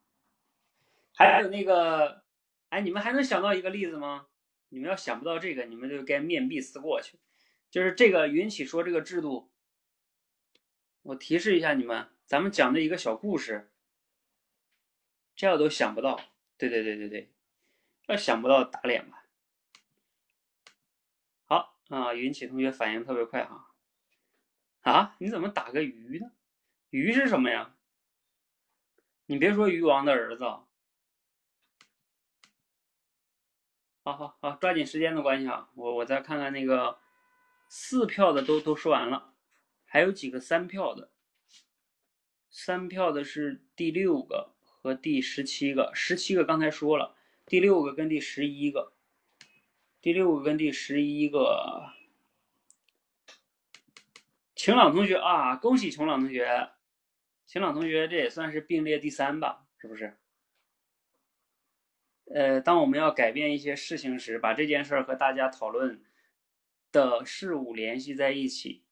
[1.15, 2.23] 还有那个，
[2.69, 4.27] 哎，你们还能想到一个例子吗？
[4.69, 7.19] 你们要想不到这个，你们就该面壁思过去。
[7.71, 9.51] 就是这个云起说这个制度，
[11.03, 13.71] 我提示一下你们，咱们讲的一个小故事，
[15.35, 16.21] 这样都想不到。
[16.59, 17.31] 对对对对对，
[18.09, 19.25] 要想不到打脸吧。
[21.47, 23.68] 好啊，云起同学反应特别快哈。
[24.83, 26.31] 啊，你怎么打个鱼呢？
[26.91, 27.75] 鱼是什么呀？
[29.27, 30.45] 你别说鱼王的儿子。
[34.05, 36.99] 好好好，抓紧时间的关系啊，我我再看看那个。
[37.71, 39.35] 四票的都都说完了，
[39.85, 41.13] 还有几个三票的。
[42.49, 47.15] 三票的是第六个和第十七个，十七个刚才说了，
[47.45, 48.95] 第六个跟第十一个，
[50.01, 51.98] 第六个跟第十一个。
[54.59, 56.73] 晴朗同学啊，恭喜晴朗同学，
[57.47, 60.19] 晴朗同学这也算是并列第三吧，是不是？
[62.35, 66.05] 呃，当我们要改变一些事情时，把这件事儿和大家讨论。
[66.91, 68.83] 的事物联系在一起，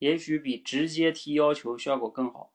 [0.00, 2.54] 也许比直接提要求效果更好。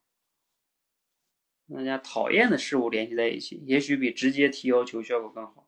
[1.68, 5.68] 大家讨厌的事物联系在一起，也许比直接提要求效果更好。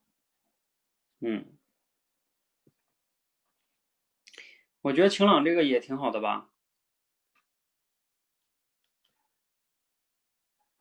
[1.21, 1.57] 嗯，
[4.81, 6.51] 我觉得晴朗这个也挺好的吧。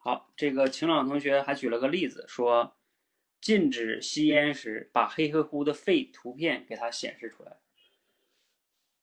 [0.04, 2.76] 好，这个晴朗同学还举了个例子，说
[3.40, 7.56] 禁止吸烟时，把黑乎乎的肺图片给它显示出来。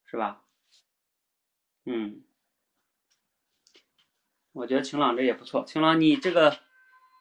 [0.06, 0.46] 是吧？
[1.86, 2.24] 嗯，
[4.52, 5.66] 我觉得晴朗这也不错。
[5.66, 6.60] 晴朗，你这个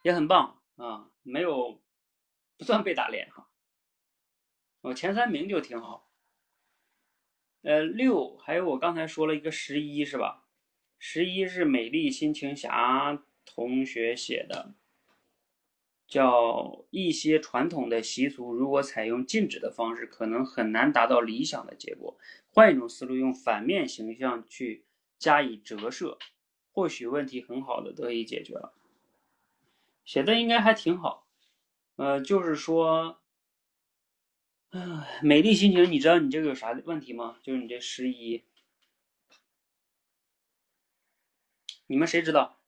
[0.03, 1.81] 也很棒啊，没有
[2.59, 3.49] 不算被打脸哈。
[4.83, 6.12] 我前三名就挺好。
[7.62, 10.47] 呃，六还有我刚才说了一个十一是吧？
[10.99, 13.24] 十一是美丽心情侠
[13.55, 14.74] 同学写的。
[16.07, 22.18] 叫一些传统的习俗，如果采用禁止的方式，可能很难达到理想的结果。
[22.48, 24.84] 换一种思路，用反面形象去
[25.20, 26.18] 加以折射，
[26.72, 28.74] 或许问题很好的得以解决了。
[30.05, 31.28] 写的应该还挺好。
[31.94, 33.20] 呃，就是说，
[35.22, 37.38] 美丽心情，你知道你这个有啥问题吗？
[37.40, 38.42] 就是你这十一，
[41.86, 42.60] 你们谁知道？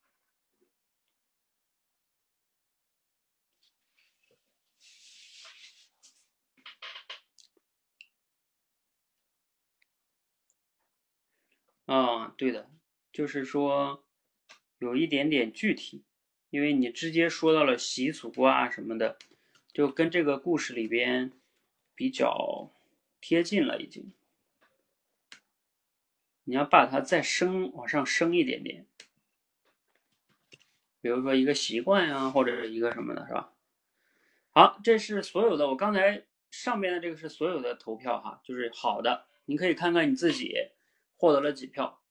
[11.86, 12.70] 啊，对的，
[13.12, 14.04] 就是说
[14.78, 16.04] 有一点点具体，
[16.50, 19.18] 因为你直接说到了习俗啊什么的，
[19.72, 21.32] 就跟这个故事里边
[21.94, 22.72] 比较
[23.20, 24.12] 贴近了已经。
[26.44, 28.86] 你要把它再升往上升一点点，
[31.00, 33.52] 比如说一个习惯呀，或者是一个什么的，是吧？
[34.50, 40.54] 好，这是所有的，我刚才上边的这个是所有的投票哈，就是好的，你可以看看你自己。
[41.22, 42.02] 获得了几票？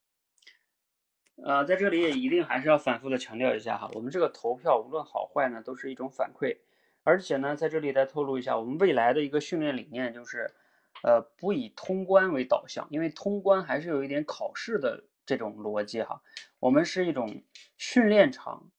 [1.44, 6.60] 呃，在这里也一定还是要反复的强调一下哈，我们这个投票无论好坏呢，都是一种反馈。
[7.04, 10.56] 而且呢，在这里再透露一下，我们未来的一个训练理念就是，
[11.04, 16.22] 呃，不以通关为导向，因为通关还是有一点考试的这种逻辑哈。
[16.60, 17.44] 我们是一种
[17.78, 18.72] 训练场，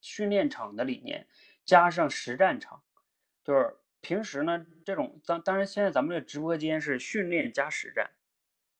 [0.00, 1.28] 训练场的理念
[1.66, 2.82] 加上实战场，
[3.44, 8.12] 就是平时呢这种当当然现在咱们这直播间是训练加实战。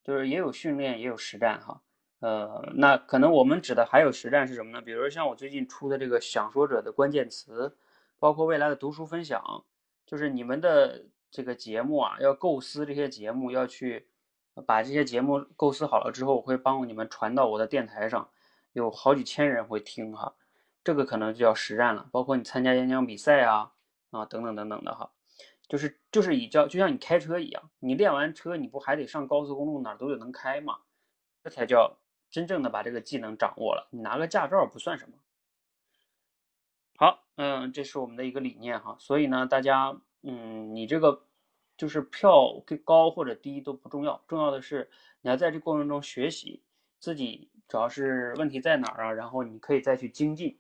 [0.05, 1.81] 就是也有训练，也有实战哈，
[2.21, 4.81] 呃，那可能我们指的还有实战是什么呢？
[4.81, 7.75] 比如像我最近出的这个想说者的关键词，
[8.19, 9.43] 包括未来的读书分享，
[10.07, 14.07] 就是你们的这个节目啊，要构思这些节目，要去
[14.67, 18.29] 把这些节目构思好了之后，我会帮你们传到我的电台上，
[18.73, 20.35] 有好几千人会听哈，
[20.85, 22.07] 这个可能就叫实战了。
[22.13, 23.73] 包括你参加演讲比赛啊，
[24.11, 25.11] 啊，等等等等的哈，
[25.69, 30.79] 就是就是以教，就像你开车一样，你练完车，你不还得上高速公路哪儿都得能开吗？
[31.43, 31.99] 这才叫
[32.31, 33.89] 真正的把这个技能掌握了。
[33.91, 35.17] 你拿个驾照不算什么。
[36.97, 41.25] 好，嗯，这是我们的一个理念哈，所以呢，大家，嗯，你这个
[41.77, 44.91] 就是票高或者低都不重要，重要的是
[45.23, 46.63] 你要在这过程中学习，
[47.01, 50.59] 自己主要是问题在哪儿啊，然后你可以再去精进。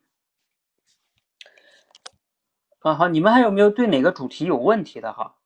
[2.85, 5.37] 啊，好，你们还有没有对哪个主题有问题的哈？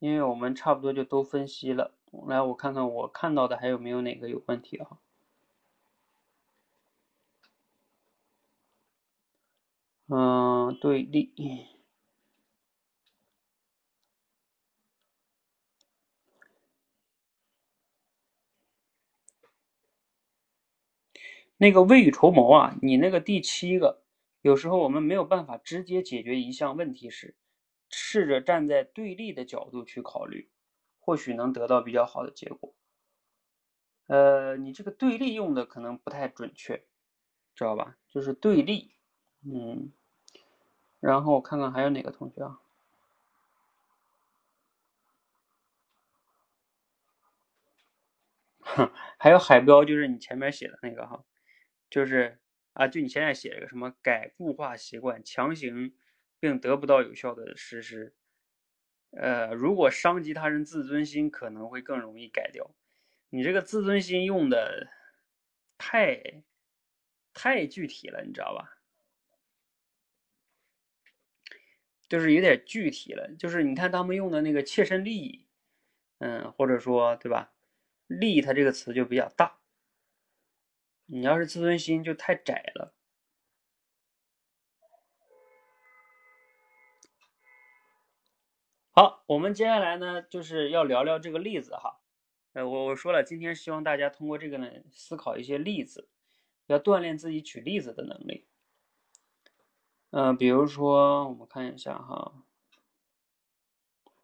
[0.00, 1.94] 因为我们差不多就都分析了，
[2.26, 4.98] 来，我看看我看到的还有没有哪个有问题哈。
[10.08, 11.32] 嗯，对立。
[21.58, 24.02] 那个未雨绸缪啊，你那个第七个，
[24.46, 27.34] 有时候我们没有办法直接解决一项问题时，
[27.90, 30.48] 试着站在对立的角度去考虑，
[31.00, 32.72] 或许能得到比较好的结果。
[34.06, 36.84] 呃，你这个对立用的可能不太准确，
[37.56, 37.96] 知道吧？
[38.08, 38.92] 就是对立。
[39.42, 39.90] 嗯，
[41.00, 42.60] 然后我看看还有哪个同学啊？
[48.60, 51.22] 哼， 还有海标，就是你前面写的那个哈，
[51.90, 52.38] 就是
[52.76, 55.94] 啊，就你现在写一个什么改固化习惯，强行
[56.38, 58.14] 并得不到有效的实施。
[59.12, 62.74] 呃，如果伤及他人自尊心，可能会更容易改掉。
[63.30, 64.88] 你这个自尊心用的
[65.78, 66.44] 太
[67.32, 68.76] 太具体了，你知道吧？
[72.08, 75.46] 就是有点具体了，就是你看他们用的那个切身利益，
[76.18, 77.52] 嗯，或者说对吧？
[78.06, 79.58] 利益它这个词就比较大，
[81.06, 82.92] 你要是自尊心就太窄了。
[88.90, 92.00] 好，我们接下来呢就是要聊聊这个例子哈，
[92.54, 96.08] 呃，我我说了，今天希望大家通过这个呢思考一些例子，
[96.66, 98.46] 要锻炼自己举例子的能力。
[100.10, 102.32] 嗯，比如说，我们看一下哈，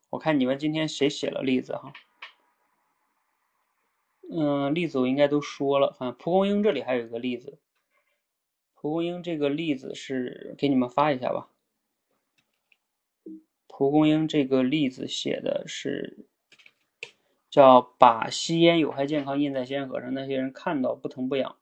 [0.09, 1.93] 我看你们今天谁写了例子哈？
[4.35, 7.59] 嗯，例子我应该都说了，反正蒲公英这里还有一个例子，
[8.75, 11.51] 蒲公英这个例子是给你们发一下吧。
[13.67, 16.27] 蒲公英这个例子写的是
[17.51, 21.57] 叫把吸烟有害健康印在烟盒上，那些人看到不疼不痒。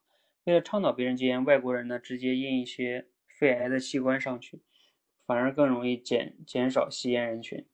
[0.45, 3.07] 为了倡导别人戒烟，外国人呢直接印一些。
[3.41, 4.61] 肺癌的器官上去，
[5.25, 7.65] 反而更容易减减少吸烟人群。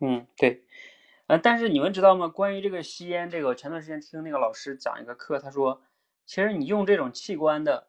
[0.00, 0.64] 嗯，对，
[1.28, 2.26] 呃，但是你们知道吗？
[2.26, 5.82] 关于这个吸烟，这个前段时间听那个老师讲一个课，他说，
[6.24, 7.88] 其实你用这种器官的，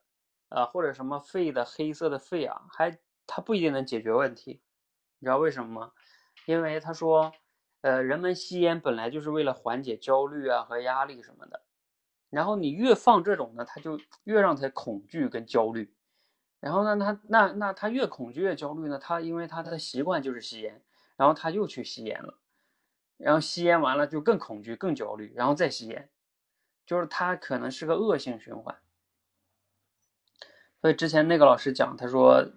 [0.49, 4.61] 啊，或者什么肺的黑色的肺啊，还它不一定能解决问题。
[5.19, 5.91] 你知道为什么吗？
[6.47, 7.31] 因为他说，
[7.79, 11.63] 呃，人们吸烟本来就是为了缓解焦虑啊和压力什么的。
[12.29, 15.95] 然后你越放这种呢，他就越让他恐惧跟焦虑。
[16.59, 20.83] 然后呢，他那那他越恐惧越焦虑呢，他因为他的习惯就是吸烟，
[21.15, 22.38] 然后他又去吸烟了，
[23.19, 26.09] 然后吸烟完了就更恐惧更焦虑，然后再吸烟，
[26.85, 28.79] 就是他可能是个恶性循环。
[30.81, 32.51] 所以之前那个老师讲，他说，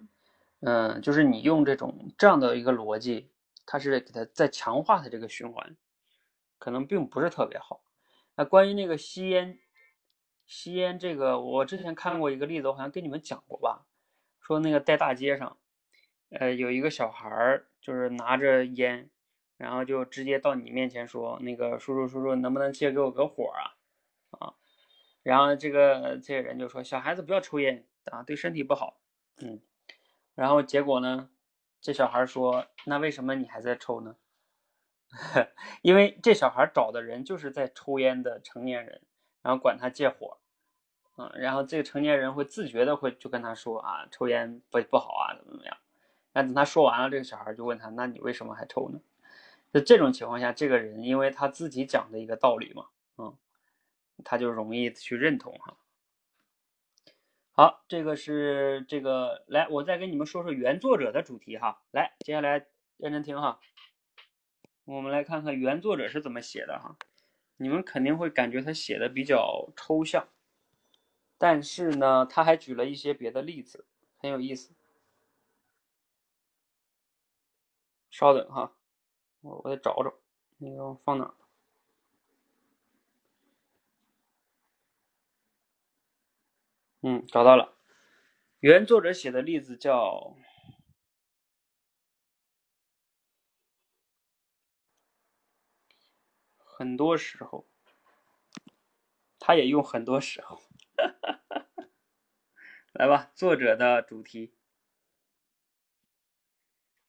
[0.61, 3.29] 嗯，就是你用这种这样的一个逻辑，
[3.65, 5.75] 他是给他在强化他这个循环，
[6.57, 7.83] 可能并不是特别好。
[8.35, 9.59] 那关于那个吸烟。
[10.45, 13.85] 吸烟这个，我之前看过一个例子，我好像跟你们讲过吧。
[14.41, 15.57] 说那个在大街上，
[16.31, 19.09] 呃，有一个小孩儿，就是拿着烟，
[19.57, 23.75] 然后就直接到你面前说：“那个叔叔叔叔，能不能借给我个火啊？”
[24.39, 24.53] 啊，
[25.23, 28.99] 然后这个这个人就说：“小孩子不要抽烟啊，对身体不好。”
[29.41, 29.61] 嗯，
[30.35, 31.29] 然后结果呢，
[31.81, 34.15] 这小孩说：“那为什么你还在抽呢？”
[35.83, 39.01] 因为这小孩找的人就是在抽烟的成年人。
[39.43, 40.37] 然后管他借火，
[41.17, 45.75] 嗯，然后这个成年人会自觉的会就跟他说啊，抽烟不不好啊，怎么怎么样？
[46.31, 49.01] 那等他说完了，这个小孩就问他，那你为什么还抽呢？
[49.73, 53.35] 在这种情况下，这个人因为他自己讲的一个道理嘛，嗯，
[54.23, 55.77] 他就容易去认同哈。
[57.53, 61.81] 好，这个是这个，来，我再跟你们说说原作者的主题哈。
[61.89, 62.67] 来，接下来
[62.97, 63.59] 认真听哈，
[64.85, 66.95] 我们来看看原作者是怎么写的哈。
[67.57, 70.27] 你们肯定会感觉他写的比较抽象，
[71.39, 74.75] 但是呢，他还举了一些别的例子，很有意思。
[78.11, 78.75] 稍等哈，
[79.43, 80.13] 我我得找找，
[80.57, 81.33] 那个放哪儿？
[87.05, 87.75] 嗯，找到了。
[88.61, 90.37] 原作者写的例子叫
[96.59, 97.67] 很多时候，
[99.39, 100.61] 他也用很多时候。
[102.93, 104.53] 来吧，作者的主题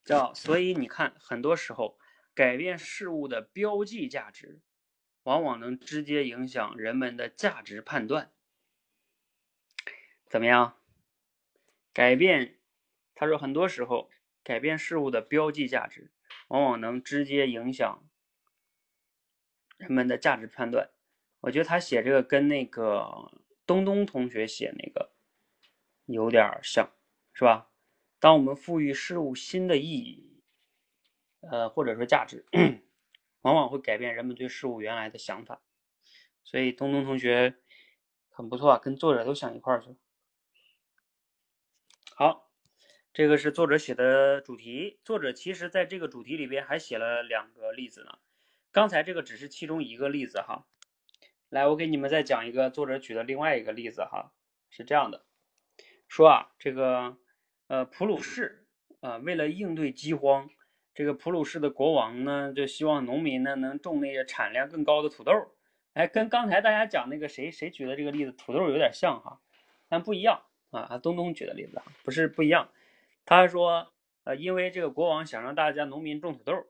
[0.06, 1.96] 叫，所以你看，很多时候
[2.34, 4.60] 改变事物的标记价值，
[5.22, 8.32] 往往能直接影响人们的价值判断。
[10.28, 10.76] 怎么样？
[11.92, 12.58] 改变，
[13.14, 14.10] 他说，很多时候
[14.42, 16.10] 改变事物的标记价值，
[16.48, 18.04] 往往能直接影响
[19.76, 20.90] 人们的价值判断。
[21.42, 23.30] 我觉得他写这个跟那个
[23.64, 25.12] 东东同学写那个
[26.06, 26.90] 有点像，
[27.32, 27.70] 是吧？
[28.18, 30.33] 当我们赋予事物新的意义，
[31.50, 32.44] 呃，或者说价值，
[33.42, 35.62] 往往会改变人们对事物原来的想法。
[36.42, 37.56] 所以东东同学
[38.28, 39.96] 很不错啊，跟作者都想一块儿去。
[42.14, 42.50] 好，
[43.12, 45.00] 这个是作者写的主题。
[45.04, 48.18] 作者其实在这个主题里边还写了两个例子呢。
[48.70, 50.66] 刚才这个只是其中一个例子哈。
[51.48, 54.32] 来，我给你们再讲一个作者举的另外一个例子哈。
[54.70, 55.24] 是这样的，
[56.08, 57.16] 说啊，这个
[57.68, 58.66] 呃普鲁士
[59.00, 60.50] 啊，为了应对饥荒，
[60.94, 65.32] 这个普鲁士的国王呢，就希望农民呢能种那些产量更高的土豆。
[65.92, 69.40] 哎，跟刚才大家讲那个谁谁举的这个例子土豆有点像哈，
[69.88, 70.42] 但不一样。
[70.70, 72.68] 啊，东东举的例子啊，不是不一样。
[73.24, 73.92] 他说，
[74.24, 76.66] 呃，因为这个国王想让大家农民种土豆，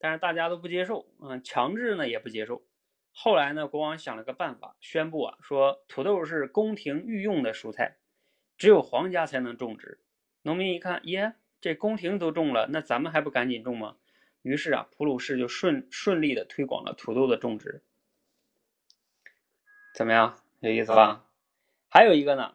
[0.00, 2.64] 但是大家都不接受，嗯，强制呢也不接受。
[3.12, 7.98] 后来呢，国王想了个办法，宣布啊，说土豆是宫廷御用的蔬菜，
[8.58, 10.00] 只有皇家才能种植。
[10.42, 11.34] 农民一看，耶，
[11.66, 13.96] 这宫廷都种了，那咱们还不赶紧种吗？
[14.42, 17.82] 于是啊，普鲁士就顺顺利的推广了土豆的种植。
[19.92, 21.26] 怎么样，有意思吧？
[21.88, 22.54] 还有一个呢。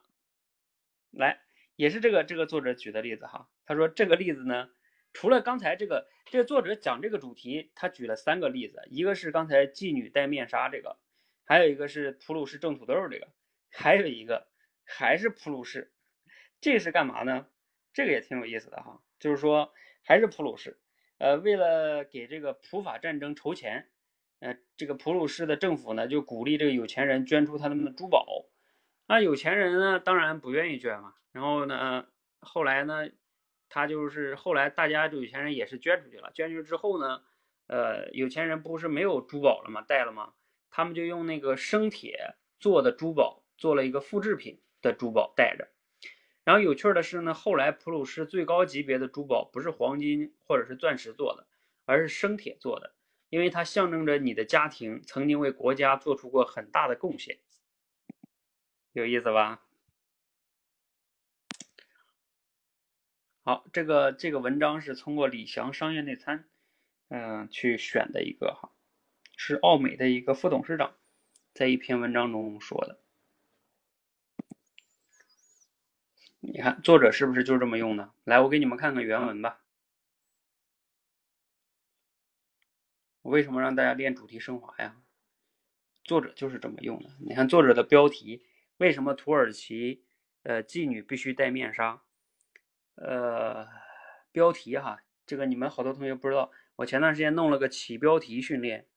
[1.09, 1.41] 来，
[1.76, 3.49] 也是这个这个作者举的例子哈。
[3.66, 4.70] 他说这个例子呢，
[5.12, 10.95] 除了刚才这个这个作者讲这个主题，他举了三个例子，一个是刚才妓女戴面纱这个，
[11.43, 13.28] 还有一个是普鲁士种土豆这个，
[13.72, 14.47] 还有一个
[14.86, 15.91] 还是普鲁士。
[16.62, 17.45] 这是干嘛呢？
[17.94, 19.74] 这个也挺有意思的哈，就是说
[20.04, 20.80] 还是普鲁士，
[21.18, 23.89] 呃，为了给这个普法战争筹钱，
[24.39, 28.26] 呃，这个普鲁士的政府呢就鼓励这个有钱人捐出他们的珠宝。
[29.08, 31.16] 那有钱人呢，当然不愿意捐嘛。
[31.34, 32.08] 然后呢，
[32.39, 33.10] 后来呢，
[33.68, 36.32] 他就是后来大家就有钱人也是捐出去了。
[36.34, 37.22] 捐出去之后呢，
[37.68, 39.82] 呃，有钱人不是没有珠宝了吗？
[39.82, 40.34] 戴了吗？
[40.70, 45.68] 他们就用那个生铁做的珠宝做了一个复制品的珠宝戴着。
[46.44, 51.48] 然后有趣的是呢，后来普鲁士最高级别的珠宝不是黄金或者是钻石做的，
[51.86, 52.96] 而是生铁做的，
[53.30, 57.39] 因为它象征着你的家庭曾经为国家做出过很大的贡献。
[58.94, 59.64] 有意思吧？
[63.44, 66.50] 好，这个这个文章是通过李翔商业内参，
[67.10, 68.72] 嗯，去选的一个哈，
[69.38, 70.96] 是奥美的一个副董事长
[71.54, 73.00] 在一篇文章中说的。
[76.42, 78.14] 你看作者是不是就这么用的？
[78.24, 79.62] 来，我给你们看看原文吧。
[83.22, 85.02] 我为什么让大家练主题升华呀？
[86.04, 87.12] 作者就是这么用的。
[87.20, 88.46] 你看作者的标题。
[88.78, 90.04] 为什么土耳其
[90.42, 92.02] 呃妓女必须戴面纱？
[92.96, 93.68] 呃，
[94.32, 96.52] 标题哈，这个你们好多同学不知道。
[96.78, 98.88] 我前段时间弄了个起标题训练，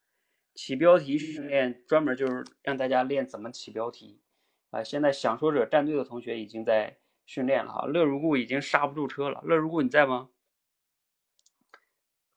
[0.54, 4.22] 起标题训练专门就是让大家练怎么起标题
[4.70, 4.82] 啊。
[4.82, 7.86] 现在想说者战队的同学已经在训练了哈。
[7.86, 10.30] 乐如故已经刹不住车了，乐如故你在吗？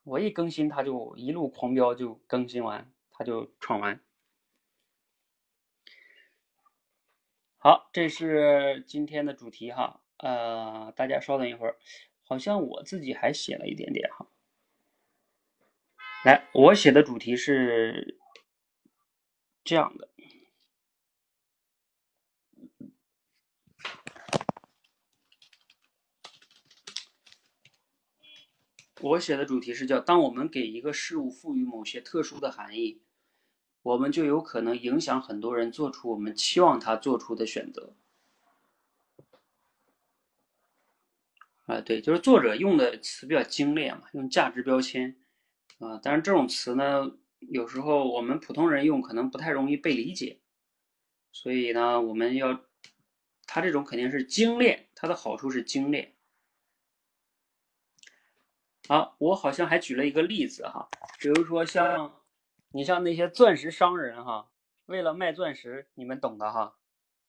[0.04, 4.00] 我一更新他就一路狂飙，就更新完他就闯完。
[7.58, 11.78] 好，这是今天的主题哈，呃，大家稍等一会儿，
[12.24, 14.28] 好像我自己还写了一点点哈。
[16.24, 18.18] 来，我写的主题是
[19.66, 20.10] 这样的，
[29.02, 33.02] 我写的主题是叫“当我们给一个事物赋予某些特殊的含义”。
[33.84, 37.96] 我们就有可能影响很多人做出我们期望他做出的选择。
[41.68, 45.16] 啊，对，就是作者用的词比较精炼嘛，用价值标签
[45.80, 50.42] 啊，但是这种词呢，有时候我们普通人用可能不太容易被理解，
[51.32, 52.66] 所以呢，我们要，
[53.46, 56.17] 它这种肯定是精炼，它的好处是精炼。
[58.88, 60.88] 好，我好像还举了一个例子哈，
[61.20, 62.14] 比如说像。
[62.74, 64.50] 你像那些钻石商人哈，
[64.88, 66.76] 为了卖钻石，你们懂的哈，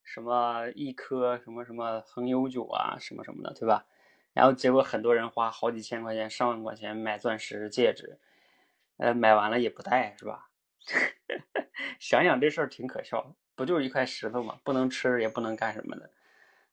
[0.02, 3.86] 什么一颗什么什么恒优久啊，什么什么的，对吧？
[4.34, 8.18] 然后结果很多人花好几千块钱、上万块钱买钻石戒指，
[8.96, 10.50] 呃，买完了也不戴，是吧？
[12.00, 16.10] 想想这事儿挺可笑，不就是一块石头嘛，不能吃也不能干什么的，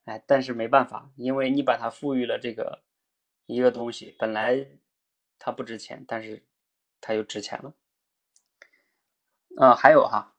[0.06, 2.82] 哎，但是没办法，因为你把它赋予了这个
[3.46, 4.68] 一个东西，本来
[5.40, 6.44] 它不值钱，但是
[7.02, 7.74] 它又值钱了。
[9.58, 10.34] 啊，还有哈。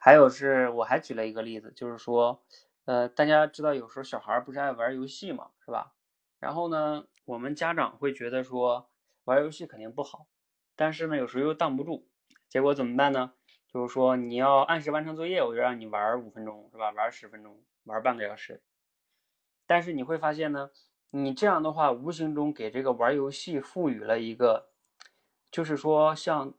[0.00, 2.44] 还有是，我还举了一个例子，就是说，
[2.84, 5.92] 呃，大家知道有时候小孩不是爱玩游戏嘛，是吧？
[6.38, 8.88] 然后呢，我们家长会觉得说
[9.24, 10.28] 玩游戏肯定不好，
[10.76, 12.06] 但是呢，有时候又挡不住，
[12.48, 13.32] 结果怎么办呢？
[13.66, 16.90] 就是说你要按时完成作业，我就让你玩五分钟，是吧？
[16.92, 18.62] 玩十分钟，玩半个小时。
[19.66, 20.70] 但是你会发现呢，
[21.10, 24.68] 你这样的话，无形中给这个玩游戏赋予了一个，
[25.50, 26.52] 就是说像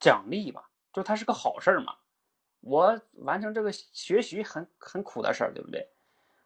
[0.00, 0.62] 奖励嘛，
[0.92, 1.96] 就它是个好事儿嘛。
[2.60, 5.88] 我完成这个学习很很苦的事儿，对不对？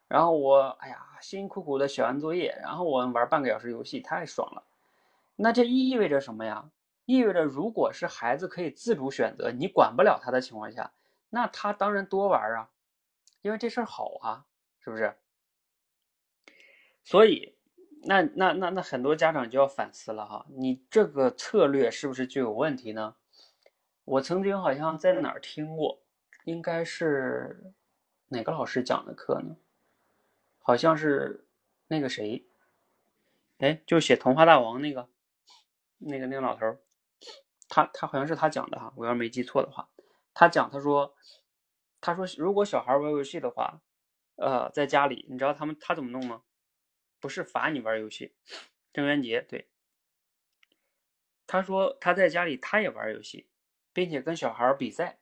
[0.07, 4.63] 然后我哎呀，辛辛苦苦的写完作业，然后我玩半个小时游戏，太爽了。
[5.35, 6.69] 那这意味着什么呀？
[7.05, 10.91] 意味着如果是孩子可以自主选择，你管不了他的情况下，
[11.29, 12.69] 那他当然多玩啊，
[13.41, 14.45] 因为这事儿好啊，
[14.79, 15.15] 是不是？
[17.07, 17.55] 所以，
[18.03, 23.15] 那那那那很多家长就要反思了哈，你这个策略是不是就有问题呢？
[24.03, 26.01] 我曾经好像在哪儿听过。
[26.43, 27.73] 应该是
[28.27, 29.55] 哪个老师讲的课呢？
[30.59, 31.47] 好像是
[31.87, 32.45] 那个谁，
[33.59, 35.07] 哎，就写《童话大王》那个，
[35.99, 36.77] 那个那个老头
[37.69, 39.87] 他他好像是他讲的哈，我要没记错的话，
[40.33, 41.15] 他讲他说，
[42.01, 43.79] 他说如果小孩玩游戏的话，
[44.35, 46.41] 呃，在家里，你知道他们他怎么弄吗？
[47.19, 48.33] 不是罚你玩游戏，
[48.93, 49.67] 郑渊洁对，
[51.45, 53.47] 他说他在家里他也玩游戏，
[53.93, 55.19] 并且跟小孩比赛。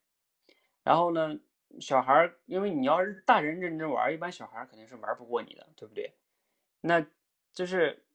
[0.83, 1.39] 然后呢，
[1.79, 6.15] 小孩，因为你要是大人认真玩，一般小孩肯定是玩不过你的，对不对？
[6.81, 7.03] 那
[7.53, 8.05] 就是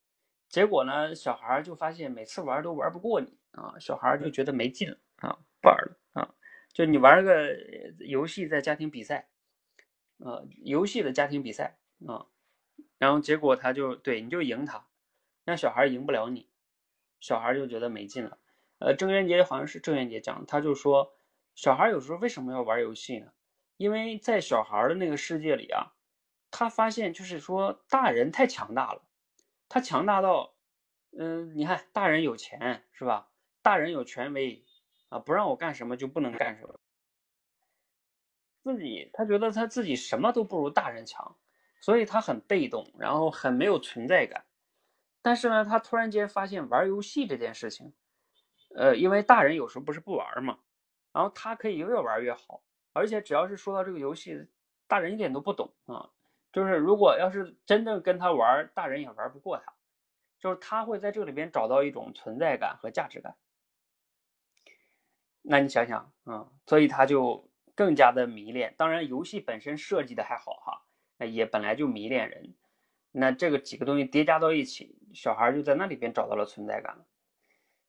[0.48, 6.34] 结果呢，小孩就发现每次玩都玩不过你啊，小孩就觉得没劲啊，不玩了啊。
[6.72, 7.52] 就你玩个
[7.98, 9.28] 游戏在家庭比赛，
[10.18, 11.76] 呃，游戏的家庭比赛
[12.06, 12.26] 啊，
[13.00, 14.86] 然后结果他就对你就赢他，
[15.42, 16.48] 那小孩赢不了你，
[17.18, 18.38] 小孩就觉得没劲了。
[18.78, 21.16] 呃，郑渊洁好像是郑渊洁讲，他就说。
[21.56, 23.32] 小孩有时候为什么要玩游戏呢？
[23.76, 25.92] 因为在小孩的那个世界里啊，
[26.50, 29.02] 他发现就是说大人太强大了，
[29.68, 30.54] 他强大到，
[31.18, 33.28] 嗯，你看大人有钱是吧？
[33.60, 34.64] 大人有权威
[35.10, 36.80] 啊，不让我干什么就不能干什么。
[38.62, 41.36] 自己他觉得他自己什么都不如大人强，
[41.80, 44.44] 所以他很被动，然后很没有存在感。
[45.22, 47.92] 但是呢，他突然间发现玩游戏这件事情，
[48.76, 50.58] 呃，因为大人有时候不是不玩嘛。
[51.12, 52.62] 然后他可以越玩越好，
[52.92, 54.46] 而且只要是说到这个游戏，
[54.86, 56.08] 大人一点都不懂啊。
[56.52, 59.72] 就是如果要是真正跟他玩，大人也玩不过他。
[60.38, 63.36] 就是他会在这里边找到一种存在感和价值感。
[65.42, 68.74] 那你想想啊，所以他就更加的迷恋。
[68.78, 70.82] 当然，游戏本身设计的还好哈，
[71.26, 72.54] 也本来就迷恋人。
[73.12, 77.04] 那这个几个东西叠加到一起，小孩就在那里边找到了存在感。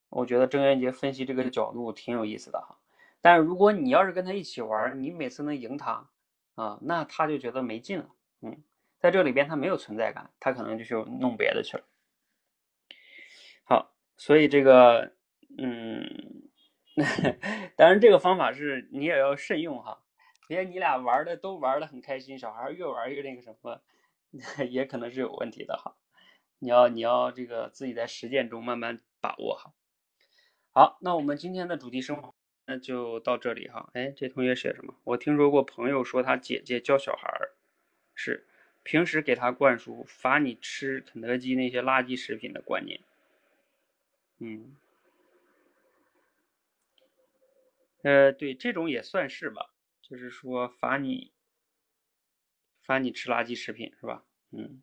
[0.10, 2.78] 我觉得郑渊洁分析这个角度挺有意思的哈。
[3.22, 6.10] 但是如果你要是跟他一起玩，你每次能赢他，
[6.56, 8.10] 啊，那他就觉得没劲了。
[8.42, 8.64] 嗯，
[9.00, 11.84] 在这里边他没有存在感，他可能就去弄别的去了。
[13.64, 15.14] 好，所以这个，
[15.60, 16.04] 嗯，
[17.78, 20.04] 当然这个方法是你也要慎用哈，
[20.52, 23.82] 别你俩玩的都玩的很开心，小孩越玩越那个什么，
[24.70, 25.96] 也可能是有问题的哈。
[26.60, 29.74] 你要你要这个自己在实践中慢慢把握哈。
[30.74, 32.36] 好，那我们今天的主题生活。
[32.66, 33.90] 那就到这里哈。
[33.94, 34.94] 哎，这同学写什么？
[35.06, 37.56] 我听说过朋友说他姐姐教小孩儿，
[38.14, 38.46] 是
[38.84, 43.00] 平时给他灌输罚你吃肯德基那些垃圾食品的观念。
[44.40, 44.76] 嗯，
[48.04, 49.71] 呃，对，这种也算是吧，
[50.12, 51.32] 就是说罚你
[52.82, 54.26] 罚你吃垃圾食品是吧？
[54.52, 54.82] 嗯，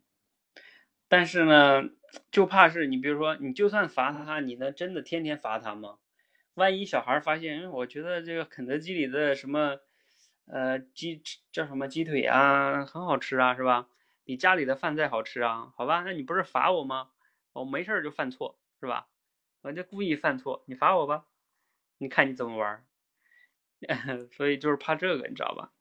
[1.07, 1.91] 但是呢，
[2.31, 5.99] 就怕是你比如说，你就算罚他，你能真的天天罚他吗？
[6.55, 9.81] 万一小孩发现，我觉得这个肯德基里的什么，
[10.47, 11.22] 呃，鸡
[11.53, 13.91] 叫什么鸡腿啊，很好吃啊，是吧？
[14.24, 15.74] 比家里的饭菜好吃啊？
[15.76, 17.11] 好吧，那你不是罚我吗？
[17.53, 19.11] 我没事就犯错，是吧？
[19.61, 21.26] 我就故意犯错，你罚我吧，
[21.99, 22.83] 你看你怎么玩？
[24.33, 25.72] 所以就是怕这个，你知道吧？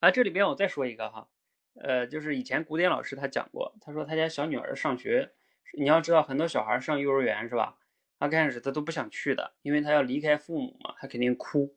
[0.00, 1.28] 啊，这里边我再说一个哈，
[1.74, 5.32] 呃，就是以前古典老师他讲过，他说他家小女儿上学。
[5.74, 7.78] 你要知道，很多小孩上幼儿园是吧？
[8.18, 11.74] 他开始他都不想去的，因为他要离开父母嘛，他肯定哭。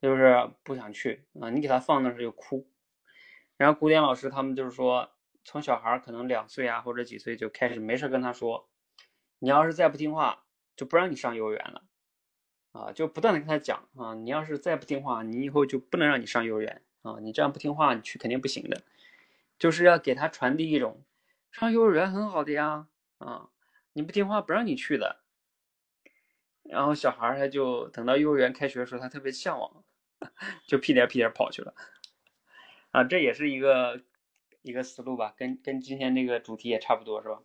[0.00, 2.66] 就是不想去啊，你给他放那儿他就哭。
[3.58, 5.10] 然后古典老师他们就是说，
[5.44, 8.70] 从小孩可能两岁啊或者几岁就开始没事跟他说，
[9.38, 11.84] 你要是再不听话，就不让你上幼儿园了
[12.72, 18.82] 啊，就不断的跟他讲啊，你要是再不听话，你以后就不能让你上幼儿园啊，你这样不听话，你去肯定不行的，
[19.58, 21.02] 就是要给他传递一种
[21.50, 22.86] 上幼儿园很好的呀
[23.18, 23.48] 啊，
[23.92, 25.20] 你不听话不让你去的。
[26.62, 29.82] 然后小孩他就等到幼儿园开学的时候，他特别向往，
[30.68, 31.74] 就屁颠屁颠跑去了，
[32.92, 34.02] 啊，这也是一个
[34.62, 37.40] 一个思路吧，跟跟今天这个主题也差不多，是吧？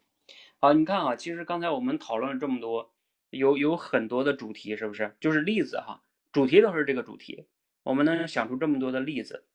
[0.59, 2.93] 好，你看啊，其实刚才我们讨论了这么多，
[3.37, 5.15] 有有很多的主题，是不是？
[5.19, 7.45] 就是例子哈，主题都是这个主题，
[7.83, 9.45] 我们能想出这么多的例子，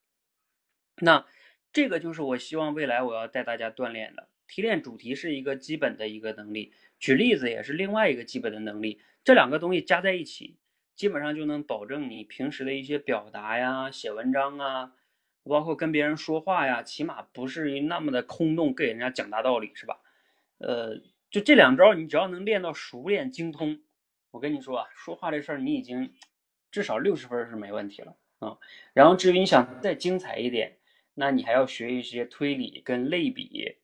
[0.97, 1.25] 那
[1.73, 9.01] 这个就是我希望未来我要带大家锻炼的，提炼主题是一个基本的一个能力，举例子也是另外一个基本的能力。
[9.23, 10.57] 这两个东西加在一起，
[10.95, 14.93] 基本上就能保证你平时的一些表达呀、写文章啊，
[15.43, 19.99] 包括跟别人说话呀，起码不是那么的空洞，给人家讲大道理，是吧？
[20.57, 21.01] 呃，
[21.31, 23.81] 就这两招，你只要能练到熟练精通，
[24.31, 26.13] 我跟你说啊，说话这事儿你已经
[26.69, 28.57] 至少六十分是没问题了啊。
[28.93, 30.77] 然后至于你想再精彩一点，
[31.13, 33.77] 那你还要学一些推理跟类比，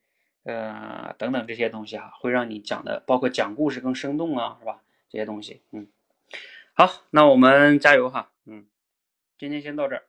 [0.44, 4.84] 呃，等等这些东西哈，会让你讲的，包括讲故事更生动啊，是吧？
[5.10, 5.88] 这些东西，嗯，
[6.74, 8.68] 好，那我们加油哈，嗯，
[9.38, 10.04] 今天先到这儿。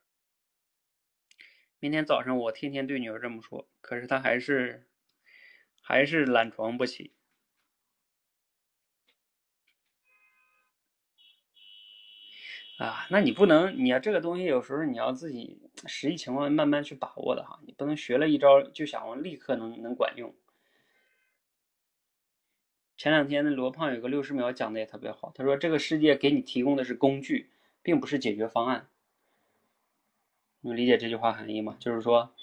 [1.79, 4.89] 明天早上我天天对女儿这么说，可是她还是
[5.81, 7.13] 还是懒床不起
[12.79, 13.07] 啊。
[13.11, 20.35] 那你不能，你要这个东西有时候你要自己实际情况慢慢去把握的哈，你不能学了一招就想立刻能能管用。
[22.97, 27.51] 前两天那罗胖有个六十秒讲的也特别好，他说这个世界给你提供的是工具，
[27.81, 28.89] 并不是解决方案。
[30.61, 31.77] 你理解这句话含义吗？
[31.79, 32.35] 就是说，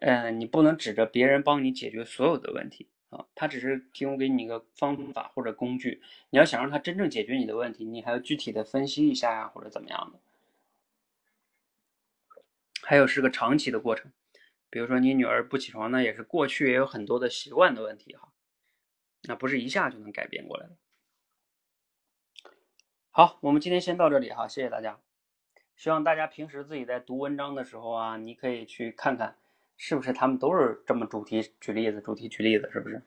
[0.00, 6.02] 嗯，你不能指着别人帮你解决所有的问题啊，他只是提供给你一个方法或者工具。
[6.30, 10.20] 你要想让他真正解决你的问题，你还要具体的分析一下呀，或者怎么样的。
[12.82, 14.12] 还有是个长期的过程，
[14.70, 18.32] 比如说你女儿不起床，那也是过去也有很多的习惯的问题哈。
[19.22, 20.76] 那不是一下就能改变过来的。
[23.10, 25.00] 好，我们今天先到这里哈，谢谢大家。
[25.76, 29.36] 希望大家平时自己在读文章的时候啊，你可以去看看，
[29.78, 33.00] 是不是他们都是这么主题举例子，主题举例子，是不是？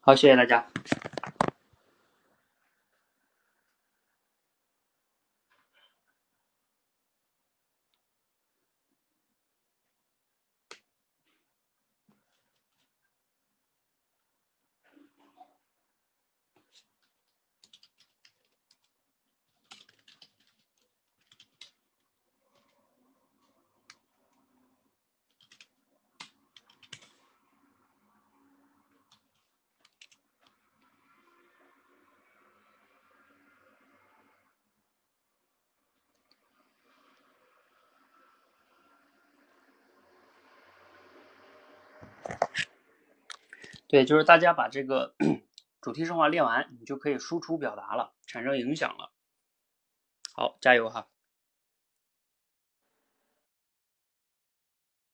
[0.00, 0.66] 好，谢谢大家。
[43.98, 45.14] 也，就是大家把这个
[45.80, 49.12] 主题升华练完，你就可以输出表达了，产生影响了。
[50.34, 51.08] 好，加油哈！